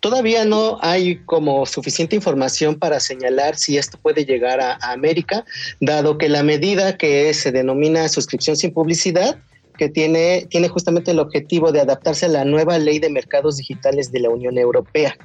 [0.04, 5.46] Todavía no hay como suficiente información para señalar si esto puede llegar a, América,
[5.80, 9.38] dado que la medida que se denomina suscripción sin publicidad,
[9.78, 14.12] que tiene, tiene justamente el objetivo de adaptarse a la nueva ley de mercados digitales
[14.12, 15.16] de la Unión Europea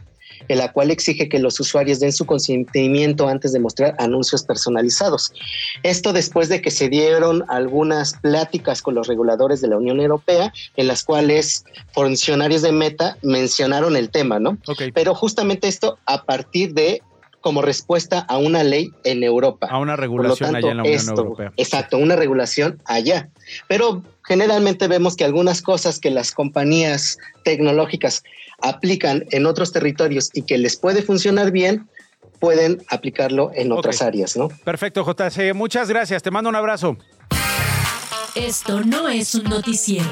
[0.47, 5.31] en la cual exige que los usuarios den su consentimiento antes de mostrar anuncios personalizados.
[5.83, 10.53] Esto después de que se dieron algunas pláticas con los reguladores de la Unión Europea,
[10.75, 14.57] en las cuales funcionarios de Meta mencionaron el tema, ¿no?
[14.93, 17.01] Pero justamente esto a partir de
[17.41, 19.67] como respuesta a una ley en Europa.
[19.69, 21.53] A una regulación allá en la Unión Europea.
[21.57, 23.29] Exacto, una regulación allá.
[23.67, 28.23] Pero generalmente vemos que algunas cosas que las compañías tecnológicas
[28.61, 31.87] aplican en otros territorios y que les puede funcionar bien,
[32.39, 34.49] pueden aplicarlo en otras áreas, ¿no?
[34.63, 35.53] Perfecto, JC.
[35.53, 36.23] Muchas gracias.
[36.23, 36.97] Te mando un abrazo.
[38.35, 40.07] Esto no es un noticiero.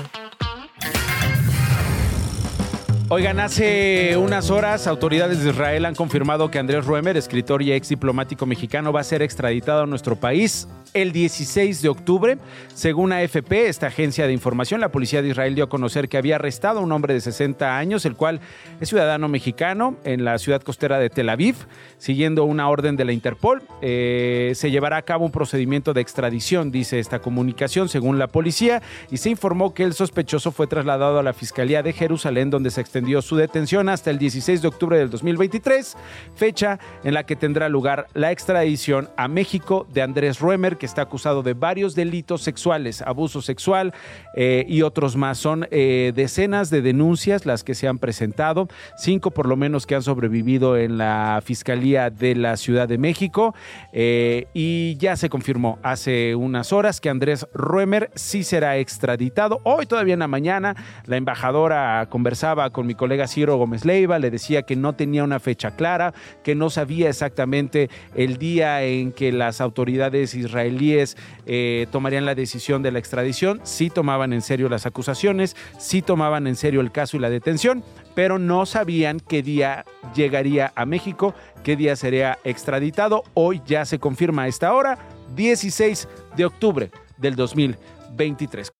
[3.10, 7.88] Oigan, hace unas horas autoridades de Israel han confirmado que Andrés Ruemer, escritor y ex
[7.88, 12.38] diplomático mexicano, va a ser extraditado a nuestro país el 16 de octubre.
[12.74, 16.36] Según AFP, esta agencia de información, la policía de Israel dio a conocer que había
[16.36, 18.42] arrestado a un hombre de 60 años, el cual
[18.82, 21.56] es ciudadano mexicano en la ciudad costera de Tel Aviv,
[21.98, 23.64] siguiendo una orden de la Interpol.
[23.82, 28.82] Eh, se llevará a cabo un procedimiento de extradición, dice esta comunicación, según la policía,
[29.10, 32.82] y se informó que el sospechoso fue trasladado a la Fiscalía de Jerusalén, donde se
[32.98, 35.96] extendió su detención hasta el 16 de octubre del 2023,
[36.36, 41.04] fecha en la que tendrá lugar la extradición a México de Andrés Ruemer, que está
[41.04, 43.94] acusado de varios delitos sexuales, abuso sexual
[44.36, 45.38] eh, y otros más.
[45.38, 48.68] Son eh, decenas de denuncias las que se han presentado,
[48.98, 53.54] cinco por lo menos que han sobrevivido en la Fiscalía de la Ciudad de México
[53.94, 59.62] eh, y ya se confirmó hace unas horas que Andrés Ruemer sí será extraditado.
[59.66, 64.32] Hoy todavía en la mañana la embajadora conversaba con mi colega Ciro Gómez Leiva, le
[64.32, 66.14] decía que no tenía una fecha clara,
[66.44, 72.82] que no sabía exactamente el día en que las autoridades israelíes eh, tomarían la decisión
[72.82, 77.18] de la extradición, sí tomaban en serio las acusaciones, sí tomaban en serio el caso
[77.18, 77.84] y la detención,
[78.16, 79.86] pero no sabían qué día
[80.16, 83.24] llegaría a México, qué día sería extraditado.
[83.34, 84.98] Hoy ya se confirma a esta hora,
[85.36, 88.72] 16 de octubre del 2023.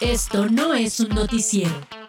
[0.00, 2.03] Esto no es un noticiero.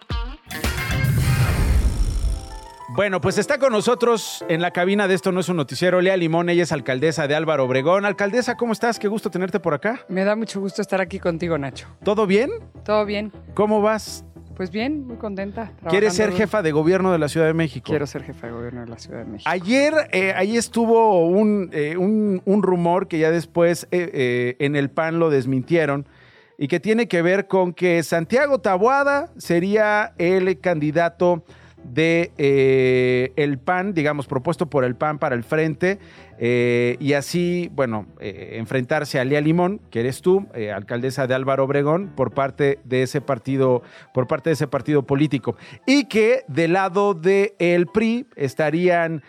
[2.96, 6.16] Bueno, pues está con nosotros en la cabina de Esto no es un noticiero, Lea
[6.16, 8.06] Limón, ella es alcaldesa de Álvaro Obregón.
[8.06, 8.98] Alcaldesa, ¿cómo estás?
[8.98, 10.00] Qué gusto tenerte por acá.
[10.08, 11.86] Me da mucho gusto estar aquí contigo, Nacho.
[12.02, 12.50] ¿Todo bien?
[12.84, 13.32] Todo bien.
[13.54, 14.24] ¿Cómo vas?
[14.56, 15.72] Pues bien, muy contenta.
[15.90, 17.84] ¿Quieres ser jefa de gobierno de la Ciudad de México?
[17.90, 19.50] Quiero ser jefa de gobierno de la Ciudad de México.
[19.50, 24.74] Ayer, eh, ahí estuvo un, eh, un- un rumor que ya después eh, eh, en
[24.74, 26.08] el PAN lo desmintieron
[26.56, 31.44] y que tiene que ver con que Santiago Tabuada sería el candidato
[31.92, 35.98] de eh, el PAN, digamos, propuesto por el PAN para el frente,
[36.38, 41.64] eh, y así, bueno, eh, enfrentarse a Lía Limón, que eres tú, alcaldesa de Álvaro
[41.64, 43.82] Obregón, por parte de ese partido,
[44.12, 45.56] por parte de ese partido político.
[45.86, 49.22] Y que del lado del el PRI estarían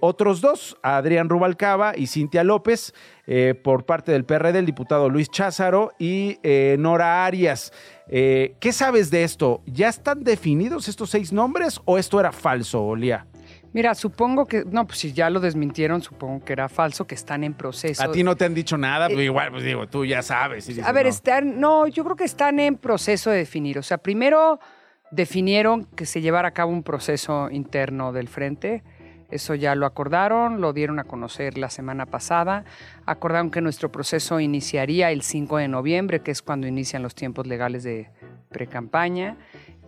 [0.00, 2.94] otros dos, Adrián Rubalcaba y Cintia López,
[3.64, 6.38] por parte del PRD, el diputado Luis Cházaro y
[6.78, 7.72] Nora Arias.
[8.08, 9.62] Eh, ¿Qué sabes de esto?
[9.66, 13.26] ¿Ya están definidos estos seis nombres o esto era falso, Lía?
[13.72, 17.44] Mira, supongo que, no, pues si ya lo desmintieron, supongo que era falso, que están
[17.44, 18.02] en proceso.
[18.02, 20.66] A ti no te han dicho nada, pero igual, pues digo, tú ya sabes.
[20.66, 21.10] dices, A ver, no.
[21.10, 23.78] están, no, yo creo que están en proceso de definir.
[23.78, 24.60] O sea, primero
[25.10, 28.82] definieron que se llevara a cabo un proceso interno del frente.
[29.30, 32.64] Eso ya lo acordaron, lo dieron a conocer la semana pasada.
[33.06, 37.46] Acordaron que nuestro proceso iniciaría el 5 de noviembre, que es cuando inician los tiempos
[37.46, 38.10] legales de
[38.50, 39.36] precampaña.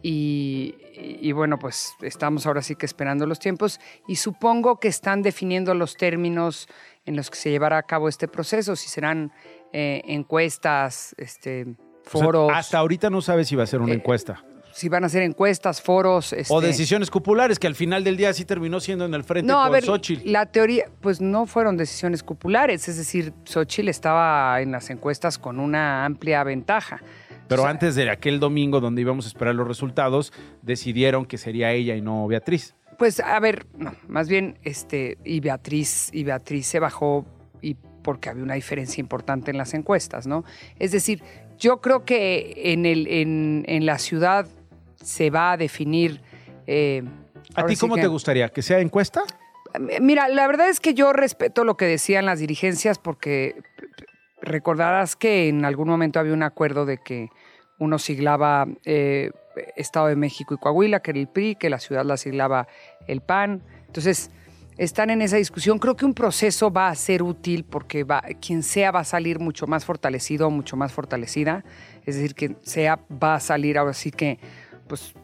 [0.02, 0.76] Y,
[1.20, 5.74] y, bueno, pues estamos ahora sí que esperando los tiempos y supongo que están definiendo
[5.74, 6.68] los términos
[7.04, 9.32] en los que se llevará a cabo este proceso, si serán
[9.72, 13.92] eh, encuestas, este, O sea, foros, hasta ahorita no sabes si va a ser una
[13.92, 14.44] Eh, encuesta.
[14.78, 16.32] Si van a ser encuestas, foros.
[16.32, 19.46] O este- decisiones populares, que al final del día sí terminó siendo en el frente
[19.50, 20.30] No, a con ver, Xochitl.
[20.30, 25.58] la teoría, pues no fueron decisiones populares, es decir, Xochitl estaba en las encuestas con
[25.58, 27.02] una amplia ventaja.
[27.48, 31.96] Pero antes de aquel domingo donde íbamos a esperar los resultados, decidieron que sería ella
[31.96, 32.74] y no Beatriz.
[32.98, 37.24] Pues a ver, no, más bien, este, y Beatriz, y Beatriz se bajó
[37.62, 40.44] y porque había una diferencia importante en las encuestas, ¿no?
[40.78, 41.22] Es decir,
[41.58, 44.46] yo creo que en, el, en, en la ciudad
[45.02, 46.20] se va a definir.
[46.66, 47.02] eh,
[47.54, 48.48] ¿A ti sí cómo que- te gustaría?
[48.50, 49.22] ¿Que sea encuesta?
[50.00, 53.54] Mira, la verdad es que yo respeto lo que decían las dirigencias porque
[54.40, 57.28] recordarás que en algún momento había un acuerdo de que
[57.78, 59.30] uno siglaba eh,
[59.76, 62.68] Estado de México y Coahuila, que era el PRI, que la ciudad la siglaba
[63.06, 63.62] el PAN.
[63.86, 64.30] Entonces,
[64.76, 65.78] están en esa discusión.
[65.80, 69.38] Creo que un proceso va a ser útil porque va, quien sea va a salir
[69.40, 71.64] mucho más fortalecido, mucho más fortalecida.
[72.06, 74.38] Es decir, que sea va a salir ahora sí que,
[74.88, 75.14] pues,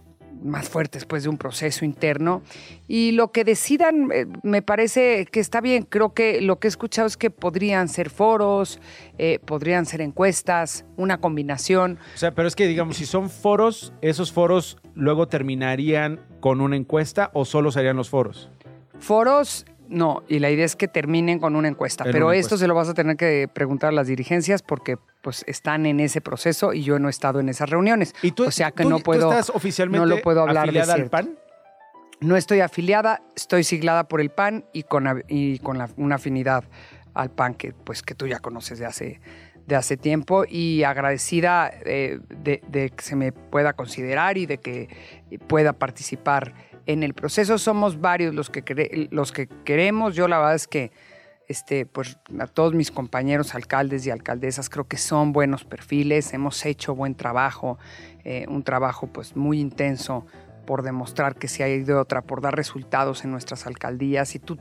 [0.43, 2.43] más fuerte después de un proceso interno.
[2.87, 5.85] Y lo que decidan, eh, me parece que está bien.
[5.85, 8.79] Creo que lo que he escuchado es que podrían ser foros,
[9.17, 11.99] eh, podrían ser encuestas, una combinación.
[12.15, 16.77] O sea, pero es que digamos, si son foros, esos foros luego terminarían con una
[16.77, 18.51] encuesta o solo serían los foros.
[18.99, 22.49] Foros, no, y la idea es que terminen con una encuesta, En pero una esto
[22.49, 22.65] encuesta.
[22.65, 26.21] se lo vas a tener que preguntar a las dirigencias porque pues están en ese
[26.21, 28.15] proceso y yo no he estado en esas reuniones.
[28.47, 30.93] o sea que ¿Tú- no tú puedo estás oficialmente no lo puedo hablar de afiliada
[30.93, 31.11] al cierto.
[31.11, 31.39] PAN?
[32.21, 36.65] No estoy afiliada, estoy siglada por el PAN y con, y con la- una afinidad
[37.15, 39.21] al PAN que, pues, que tú ya conoces de hace,
[39.67, 44.59] de hace tiempo y agradecida eh, de, de que se me pueda considerar y de
[44.59, 44.89] que
[45.49, 46.53] pueda participar
[46.87, 47.57] en el proceso.
[47.57, 50.15] Somos varios los que, los que queremos.
[50.15, 50.93] Yo la verdad es que
[51.49, 56.65] este, pues, a todos mis compañeros alcaldes y alcaldesas creo que son buenos perfiles, hemos
[56.65, 57.79] hecho buen trabajo,
[58.25, 60.27] eh, un trabajo pues, muy intenso
[60.67, 64.35] por demostrar que se ha ido de otra, por dar resultados en nuestras alcaldías.
[64.35, 64.59] Y tú,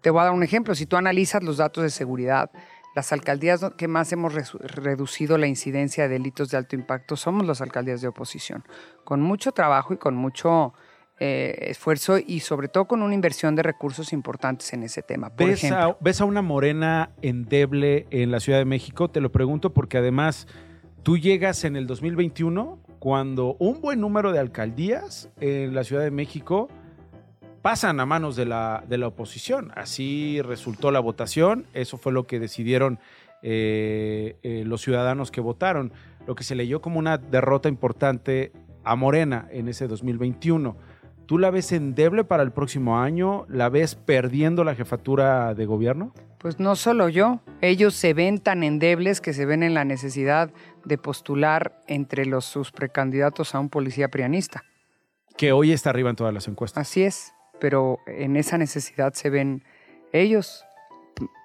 [0.00, 2.50] te voy a dar un ejemplo, si tú analizas los datos de seguridad,
[2.94, 7.60] las alcaldías que más hemos reducido la incidencia de delitos de alto impacto somos las
[7.60, 8.64] alcaldías de oposición,
[9.04, 10.74] con mucho trabajo y con mucho
[11.22, 15.28] eh, esfuerzo y sobre todo con una inversión de recursos importantes en ese tema.
[15.28, 19.10] Por ¿Ves, ejemplo, a, ¿Ves a una morena endeble en la Ciudad de México?
[19.10, 20.48] Te lo pregunto porque además
[21.02, 26.10] tú llegas en el 2021 cuando un buen número de alcaldías en la Ciudad de
[26.10, 26.68] México
[27.62, 29.72] pasan a manos de la, de la oposición.
[29.74, 32.98] Así resultó la votación, eso fue lo que decidieron
[33.42, 35.92] eh, eh, los ciudadanos que votaron,
[36.26, 38.52] lo que se leyó como una derrota importante
[38.84, 40.76] a Morena en ese 2021.
[41.30, 43.46] ¿Tú la ves endeble para el próximo año?
[43.48, 46.12] ¿La ves perdiendo la jefatura de gobierno?
[46.38, 50.50] Pues no solo yo, ellos se ven tan endebles que se ven en la necesidad
[50.84, 54.64] de postular entre los, sus precandidatos a un policía prianista.
[55.36, 56.88] Que hoy está arriba en todas las encuestas.
[56.88, 59.62] Así es, pero en esa necesidad se ven
[60.12, 60.64] ellos.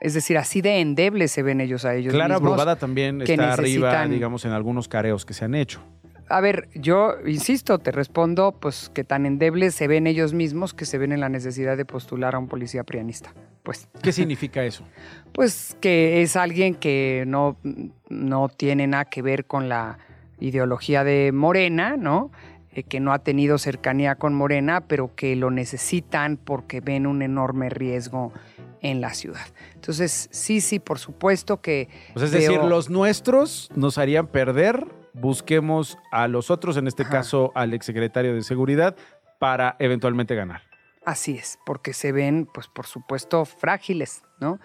[0.01, 2.11] Es decir, así de endebles se ven ellos a ellos.
[2.11, 5.79] Clara mismos Brugada también está arriba, digamos, en algunos careos que se han hecho.
[6.27, 10.85] A ver, yo insisto, te respondo, pues que tan endebles se ven ellos mismos que
[10.85, 13.33] se ven en la necesidad de postular a un policía prianista.
[13.63, 14.83] Pues, ¿Qué significa eso?
[15.33, 17.57] pues que es alguien que no,
[18.09, 19.99] no tiene nada que ver con la
[20.39, 22.31] ideología de Morena, ¿no?
[22.71, 27.21] Eh, que no ha tenido cercanía con Morena, pero que lo necesitan porque ven un
[27.21, 28.33] enorme riesgo
[28.81, 29.45] en la ciudad.
[29.75, 31.87] Entonces, sí, sí, por supuesto que...
[32.15, 34.85] Es decir, los nuestros nos harían perder,
[35.15, 38.95] busquemos a los otros, en este caso al exsecretario de Seguridad,
[39.39, 40.61] para eventualmente ganar.
[41.05, 44.59] Así es, porque se ven, pues por supuesto, frágiles, ¿no?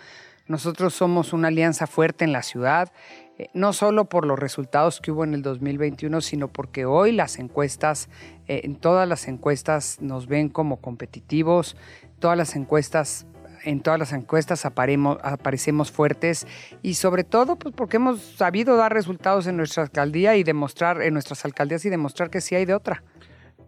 [0.47, 2.93] Nosotros somos una alianza fuerte en la ciudad,
[3.39, 7.39] eh, no solo por los resultados que hubo en el 2021, sino porque hoy las
[7.39, 8.09] encuestas,
[8.49, 11.77] eh, en todas las encuestas nos ven como competitivos,
[12.19, 13.27] todas las encuestas,
[13.65, 16.47] en todas las encuestas aparemos- aparecemos fuertes
[16.83, 21.15] y sobre todo, pues porque hemos sabido dar resultados en nuestra alcaldía y demostrar, en
[21.15, 23.03] nuestras alcaldías y demostrar que sí hay de otra.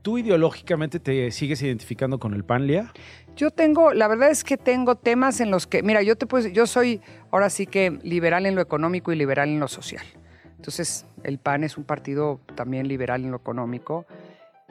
[0.02, 2.92] ¿Tú ideológicamente te sigues identificando con el PANLIA?
[3.36, 6.48] Yo tengo, la verdad es que tengo temas en los que, mira, yo te puedo,
[6.48, 10.04] yo soy ahora sí que liberal en lo económico y liberal en lo social.
[10.56, 14.06] Entonces, el PAN es un partido también liberal en lo económico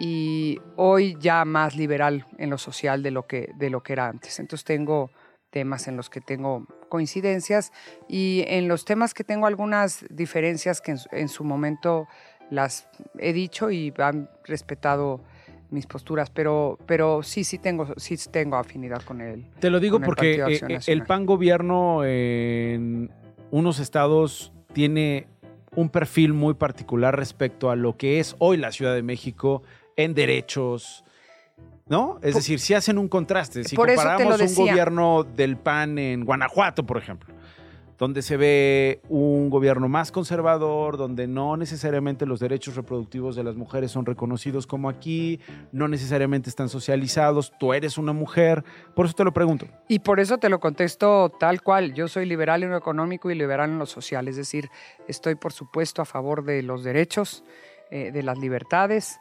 [0.03, 4.07] y hoy ya más liberal en lo social de lo que, de lo que era
[4.07, 4.39] antes.
[4.39, 5.11] Entonces, tengo
[5.51, 7.71] temas en los que tengo coincidencias
[8.09, 12.07] y en los temas que tengo algunas diferencias que en, su- en su momento
[12.49, 12.87] las
[13.19, 15.21] he dicho y han respetado
[15.69, 19.45] mis posturas, pero, pero sí, sí tengo, sí tengo afinidad con él.
[19.59, 21.03] Te lo digo el porque Partido eh, eh, el.
[21.03, 23.11] PAN gobierno en
[23.51, 25.27] unos estados tiene
[25.75, 29.61] un perfil muy particular respecto a lo que es hoy la Ciudad de México
[29.95, 31.03] en derechos,
[31.87, 32.19] ¿no?
[32.21, 36.97] Es decir, si hacen un contraste, si comparamos un gobierno del PAN en Guanajuato, por
[36.97, 37.33] ejemplo,
[38.01, 43.55] donde se ve un gobierno más conservador, donde no necesariamente los derechos reproductivos de las
[43.55, 45.39] mujeres son reconocidos como aquí,
[45.71, 48.63] no necesariamente están socializados, tú eres una mujer,
[48.95, 49.67] por eso te lo pregunto.
[49.87, 51.93] Y por eso te lo contesto tal cual.
[51.93, 54.27] Yo soy liberal en lo económico y liberal en lo social.
[54.27, 54.71] Es decir,
[55.07, 57.43] estoy por supuesto a favor de los derechos,
[57.91, 59.19] eh, de las libertades.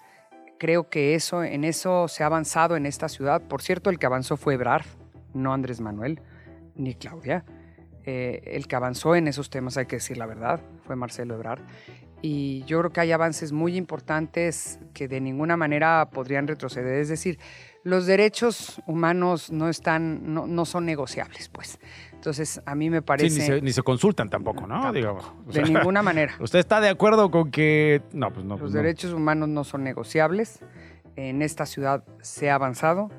[0.60, 3.40] Creo que eso, en eso se ha avanzado en esta ciudad.
[3.40, 4.84] Por cierto, el que avanzó fue Ebrard,
[5.32, 6.20] no Andrés Manuel,
[6.74, 7.46] ni Claudia.
[8.04, 11.62] Eh, el que avanzó en esos temas, hay que decir la verdad, fue Marcelo Ebrard.
[12.20, 17.00] Y yo creo que hay avances muy importantes que de ninguna manera podrían retroceder.
[17.00, 17.38] Es decir,
[17.84, 21.78] los derechos humanos no están, no, no son negociables, pues.
[22.12, 23.40] Entonces, a mí me Sí, parece.
[23.40, 24.92] ni, se, ni se consultan tampoco, ¿no?
[24.92, 25.24] Digamos.
[25.46, 26.34] O de ninguna manera.
[26.40, 28.02] ¿Usted está de acuerdo con que.?
[28.12, 28.54] No, pues no.
[28.54, 28.78] Los pues no.
[28.82, 30.60] derechos humanos no son negociables.
[31.16, 33.10] En esta ciudad se ha avanzado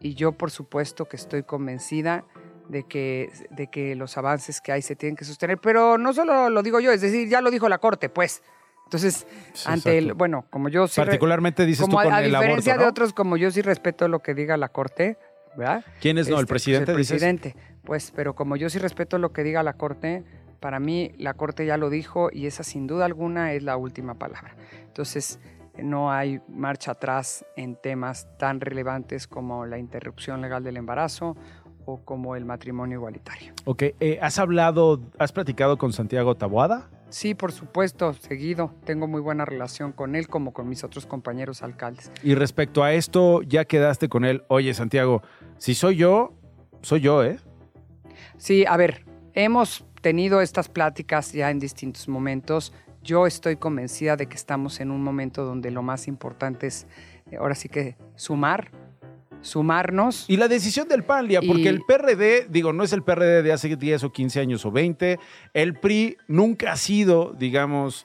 [0.00, 2.24] y yo, por supuesto, que estoy convencida
[2.68, 5.58] de que, de que los avances que hay se tienen que sostener.
[5.58, 8.42] Pero no solo lo digo yo, es decir, ya lo dijo la Corte, pues.
[8.88, 9.26] Entonces,
[9.66, 12.72] ante el, bueno, como yo sí Particularmente dices como tú con a, a el diferencia
[12.72, 15.18] aborto, de otros, como yo sí respeto lo que diga la Corte,
[15.58, 15.84] ¿verdad?
[16.00, 16.36] ¿Quién es no?
[16.36, 17.12] ¿El Este, pues, presidente, el dices?
[17.12, 17.56] presidente.
[17.84, 20.24] Pues, pero como yo sí respeto lo que diga la Corte,
[20.58, 24.14] para mí la Corte ya lo dijo y esa sin duda alguna es la última
[24.14, 24.56] palabra.
[24.86, 25.38] Entonces,
[25.76, 31.36] no hay marcha atrás en temas tan relevantes como la interrupción legal del embarazo
[31.84, 33.52] o como el matrimonio igualitario.
[33.66, 36.88] Ok, eh, ¿has hablado, has platicado con Santiago Taboada?
[37.10, 38.74] Sí, por supuesto, seguido.
[38.84, 42.10] Tengo muy buena relación con él como con mis otros compañeros alcaldes.
[42.22, 44.42] Y respecto a esto, ya quedaste con él.
[44.48, 45.22] Oye, Santiago,
[45.56, 46.34] si soy yo,
[46.82, 47.38] soy yo, ¿eh?
[48.36, 52.72] Sí, a ver, hemos tenido estas pláticas ya en distintos momentos.
[53.02, 56.86] Yo estoy convencida de que estamos en un momento donde lo más importante es,
[57.30, 58.70] eh, ahora sí que, sumar,
[59.40, 60.24] sumarnos.
[60.28, 63.42] Y la decisión del PAN, Lía, porque Y- el PRD, digo, no es el PRD
[63.42, 65.18] de hace 10 o 15 años o 20.
[65.54, 68.04] El PRI nunca ha sido, digamos,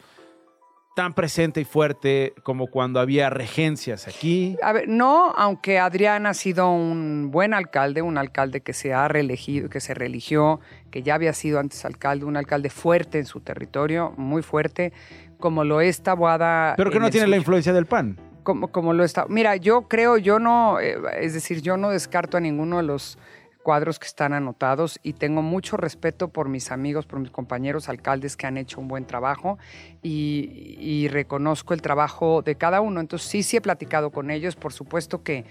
[0.96, 4.56] tan presente y fuerte como cuando había regencias aquí.
[4.62, 9.08] A ver, no, aunque Adrián ha sido un buen alcalde, un alcalde que se ha
[9.08, 10.60] reelegido, que se religió,
[10.92, 14.94] que ya había sido antes alcalde, un alcalde fuerte en su territorio, muy fuerte,
[15.40, 16.76] como lo es Taboada.
[16.78, 18.20] Pero que no tiene la influencia del PAN.
[18.44, 19.26] Como, como lo está.
[19.28, 23.18] Mira, yo creo, yo no, eh, es decir, yo no descarto a ninguno de los
[23.64, 28.36] cuadros que están anotados y tengo mucho respeto por mis amigos, por mis compañeros alcaldes
[28.36, 29.58] que han hecho un buen trabajo
[30.02, 33.00] y, y reconozco el trabajo de cada uno.
[33.00, 34.58] Entonces sí, sí he platicado con ellos.
[34.58, 35.46] Por supuesto que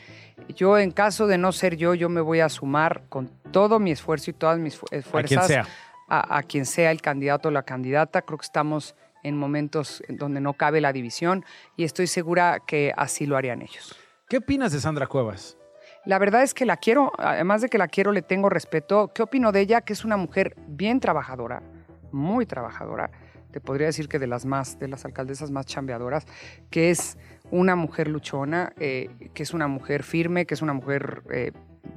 [0.55, 3.91] yo en caso de no ser yo, yo me voy a sumar con todo mi
[3.93, 5.67] esfuerzo y todas mis fu- eh, fuerzas sea.
[6.09, 8.21] a, a quien sea el candidato o la candidata.
[8.21, 11.45] Creo que estamos en momentos en donde no cabe la división
[11.77, 13.97] y estoy segura que así lo harían ellos.
[14.29, 15.59] ¿Qué opinas de Sandra Cuevas?
[16.05, 19.13] La verdad es que la quiero, además de que la quiero, le tengo respeto.
[19.15, 19.83] ¿Qué opino de ella?
[19.83, 21.63] Que es una mujer bien trabajadora,
[22.11, 23.11] muy trabajadora.
[23.53, 26.27] Te podría decir que de las más, de las alcaldesas más chambeadoras,
[26.71, 27.19] que es
[27.51, 31.53] una mujer luchona, eh, que es una mujer firme, que es una mujer eh,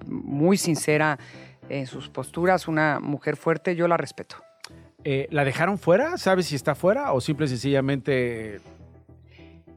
[0.05, 1.17] muy sincera
[1.69, 3.75] en sus posturas, una mujer fuerte.
[3.75, 4.44] Yo la respeto.
[5.07, 6.17] Eh, ¿La dejaron fuera?
[6.17, 8.59] ¿Sabes si está fuera o simple y sencillamente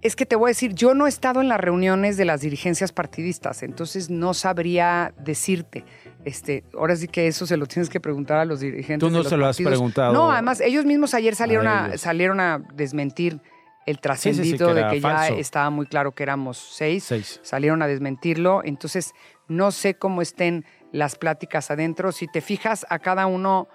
[0.00, 2.40] Es que te voy a decir, yo no he estado en las reuniones de las
[2.40, 5.84] dirigencias partidistas, entonces no sabría decirte.
[6.24, 9.06] Este, ahora sí que eso se lo tienes que preguntar a los dirigentes.
[9.06, 11.98] Tú no de los se lo has preguntado No, además, ellos mismos ayer salieron a
[11.98, 13.42] salieron a desmentir
[13.84, 17.04] el sí, trascendido que de que ya estaba muy claro que éramos seis.
[17.04, 17.38] Seis.
[17.42, 18.62] Salieron a desmentirlo.
[18.64, 19.12] Entonces,
[19.46, 22.12] no sé cómo estén las pláticas adentro.
[22.12, 23.68] Si te fijas, a cada uno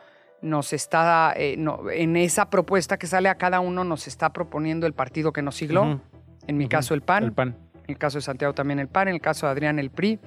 [0.43, 4.85] nos está, eh, no, en esa propuesta que sale, a cada uno nos está proponiendo
[4.85, 5.99] el partido que nos sigló.
[6.45, 7.23] En mi caso, el PAN.
[7.23, 7.55] el PAN?
[7.85, 9.07] En el caso de Santiago también el PAN.
[9.07, 10.19] En el caso de Adrián, el PRI.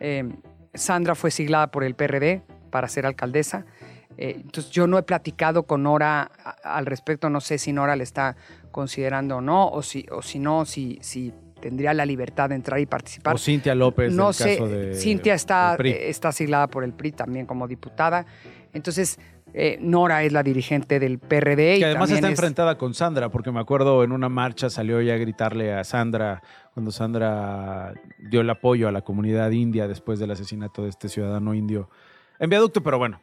[0.00, 0.28] Eh,
[0.74, 3.64] Sandra fue siglada por el PRD para ser alcaldesa.
[4.18, 6.30] Eh, entonces, yo no he platicado con Nora
[6.64, 7.30] al respecto.
[7.30, 8.36] No sé si Nora le está
[8.72, 12.80] considerando o no, o si, o si no, si, si tendría la libertad de entrar
[12.80, 13.34] y participar.
[13.34, 17.12] O Cintia López, No del sé, caso de- Cintia está, está siglada por el PRI
[17.12, 18.26] también como diputada.
[18.72, 19.18] Entonces,
[19.54, 21.76] eh, Nora es la dirigente del PRD.
[21.76, 24.70] y Que además también está es- enfrentada con Sandra, porque me acuerdo en una marcha
[24.70, 26.42] salió ella a gritarle a Sandra
[26.72, 27.92] cuando Sandra
[28.30, 31.90] dio el apoyo a la comunidad india después del asesinato de este ciudadano indio
[32.38, 33.20] en viaducto, pero bueno,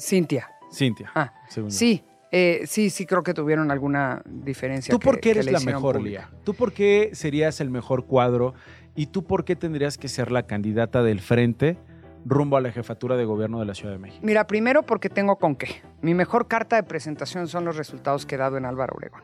[0.00, 0.48] Cintia.
[0.72, 1.10] Cintia.
[1.14, 1.70] Ah, según.
[1.70, 4.90] Sí, eh, sí, sí creo que tuvieron alguna diferencia.
[4.92, 6.28] ¿Tú por qué eres la mejor, pública.
[6.32, 6.38] Lía?
[6.44, 8.54] ¿Tú por qué serías el mejor cuadro?
[8.96, 11.76] ¿Y tú por qué tendrías que ser la candidata del frente
[12.24, 14.20] rumbo a la jefatura de gobierno de la Ciudad de México?
[14.24, 15.82] Mira, primero porque tengo con qué.
[16.02, 19.22] Mi mejor carta de presentación son los resultados que he dado en Álvaro Obregón.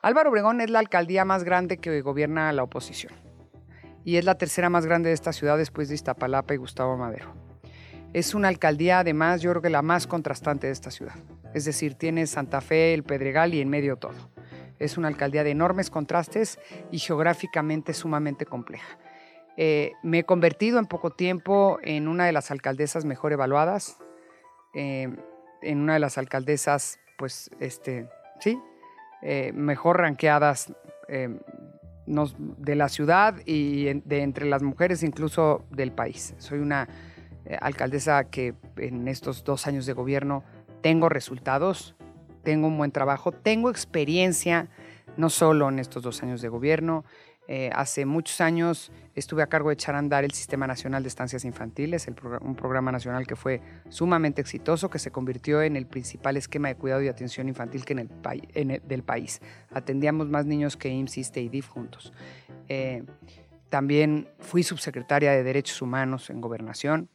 [0.00, 3.12] Álvaro Obregón es la alcaldía más grande que gobierna la oposición.
[4.04, 7.34] Y es la tercera más grande de esta ciudad después de Iztapalapa y Gustavo Madero.
[8.14, 11.14] Es una alcaldía, además, yo creo que la más contrastante de esta ciudad.
[11.52, 14.30] Es decir, tiene Santa Fe, el Pedregal y en medio todo.
[14.78, 16.58] Es una alcaldía de enormes contrastes
[16.90, 18.98] y geográficamente sumamente compleja.
[19.60, 23.98] Eh, me he convertido en poco tiempo en una de las alcaldesas mejor evaluadas,
[24.72, 25.08] eh,
[25.62, 28.56] en una de las alcaldesas, pues, este, sí,
[29.20, 30.72] eh, mejor ranqueadas
[31.08, 36.34] de la ciudad y de entre las mujeres incluso del país.
[36.38, 36.86] Soy una
[37.60, 40.44] alcaldesa que en estos dos años de gobierno
[40.82, 41.96] tengo resultados,
[42.44, 44.68] tengo un buen trabajo, tengo experiencia,
[45.16, 47.04] no solo en estos dos años de gobierno.
[47.48, 51.08] Eh, hace muchos años estuve a cargo de echar a andar el Sistema Nacional de
[51.08, 52.06] Estancias Infantiles,
[52.42, 56.76] un programa nacional que fue sumamente exitoso, que se convirtió en el principal esquema de
[56.76, 58.10] cuidado y atención infantil que en el
[58.54, 59.40] el- del país.
[59.72, 62.12] Atendíamos más niños que IMSS, y DIF juntos.
[62.68, 63.02] Eh,
[63.70, 67.08] también fui subsecretaria de Derechos Humanos en Gobernación.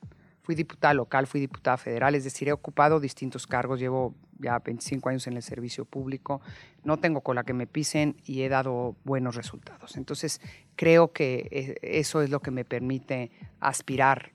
[0.44, 5.10] Fui diputada local, fui diputada federal, es decir, he ocupado distintos cargos, llevo ya 25
[5.10, 6.42] años en el servicio público,
[6.84, 9.96] no tengo cola que me pisen y he dado buenos resultados.
[9.96, 10.42] Entonces,
[10.76, 13.32] creo que eh, eso es lo que me permite
[13.62, 14.34] aspirar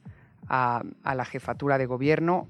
[0.49, 2.49] a, a la jefatura de gobierno.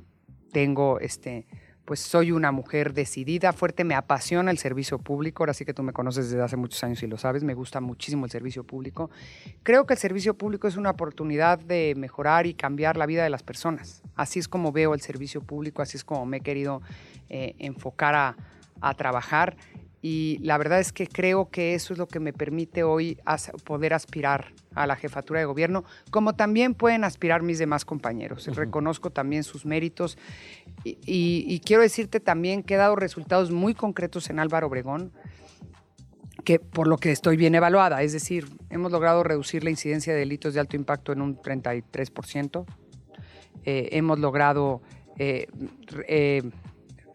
[0.52, 1.46] Tengo este,
[1.88, 5.82] pues soy una mujer decidida, fuerte, me apasiona el servicio público, ahora sí que tú
[5.82, 9.08] me conoces desde hace muchos años y lo sabes, me gusta muchísimo el servicio público.
[9.62, 13.30] Creo que el servicio público es una oportunidad de mejorar y cambiar la vida de
[13.30, 14.02] las personas.
[14.16, 16.82] Así es como veo el servicio público, así es como me he querido
[17.30, 18.36] eh, enfocar a,
[18.82, 19.56] a trabajar
[20.00, 23.18] y la verdad es que creo que eso es lo que me permite hoy
[23.64, 28.46] poder aspirar a la jefatura de gobierno, como también pueden aspirar mis demás compañeros.
[28.54, 30.16] Reconozco también sus méritos
[30.84, 35.10] y, y- y quiero decirte también que he dado resultados muy concretos en Álvaro Obregón,
[36.44, 40.20] que por lo que estoy bien evaluada, es decir, hemos logrado reducir la incidencia de
[40.20, 42.64] delitos de alto impacto en un 33%,
[43.64, 44.80] eh, hemos logrado
[45.18, 45.48] eh,
[46.06, 46.42] eh,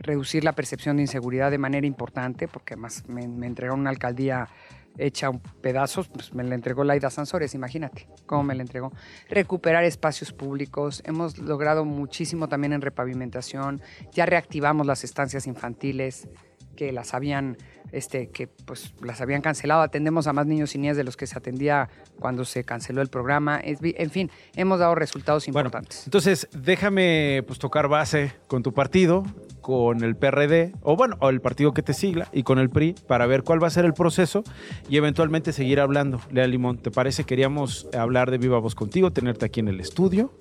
[0.03, 4.49] reducir la percepción de inseguridad de manera importante, porque además me, me entregaron una alcaldía
[4.97, 8.91] hecha un pedazos, pues me la entregó Laida Sansores, imagínate cómo me la entregó.
[9.29, 13.81] Recuperar espacios públicos, hemos logrado muchísimo también en repavimentación,
[14.11, 16.27] ya reactivamos las estancias infantiles
[16.75, 17.57] que las habían
[17.93, 19.81] este, que pues las habían cancelado.
[19.81, 23.07] Atendemos a más niños y niñas de los que se atendía cuando se canceló el
[23.07, 23.61] programa.
[23.63, 26.01] en fin, hemos dado resultados importantes.
[26.05, 29.23] entonces, déjame pues tocar base con tu partido,
[29.61, 32.95] con el PRD, o bueno, o el partido que te sigla, y con el PRI,
[33.07, 34.43] para ver cuál va a ser el proceso
[34.89, 36.19] y eventualmente seguir hablando.
[36.31, 37.23] Lea Limón, ¿te parece?
[37.23, 40.33] Queríamos hablar de viva voz contigo, tenerte aquí en el estudio.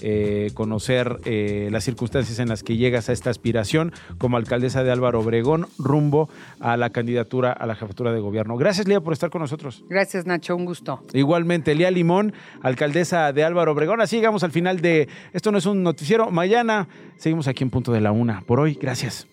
[0.00, 4.90] Eh, conocer eh, las circunstancias en las que llegas a esta aspiración como alcaldesa de
[4.90, 6.28] Álvaro Obregón rumbo
[6.58, 8.56] a la candidatura a la jefatura de gobierno.
[8.56, 9.84] Gracias, Lía, por estar con nosotros.
[9.88, 11.02] Gracias, Nacho, un gusto.
[11.12, 12.32] Igualmente, Lía Limón,
[12.62, 14.00] alcaldesa de Álvaro Obregón.
[14.00, 16.30] Así llegamos al final de Esto no es un noticiero.
[16.30, 18.40] Mañana seguimos aquí en punto de la una.
[18.42, 19.26] Por hoy, gracias.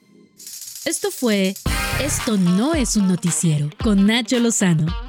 [0.86, 1.56] Esto fue
[2.02, 5.09] Esto no es un noticiero con Nacho Lozano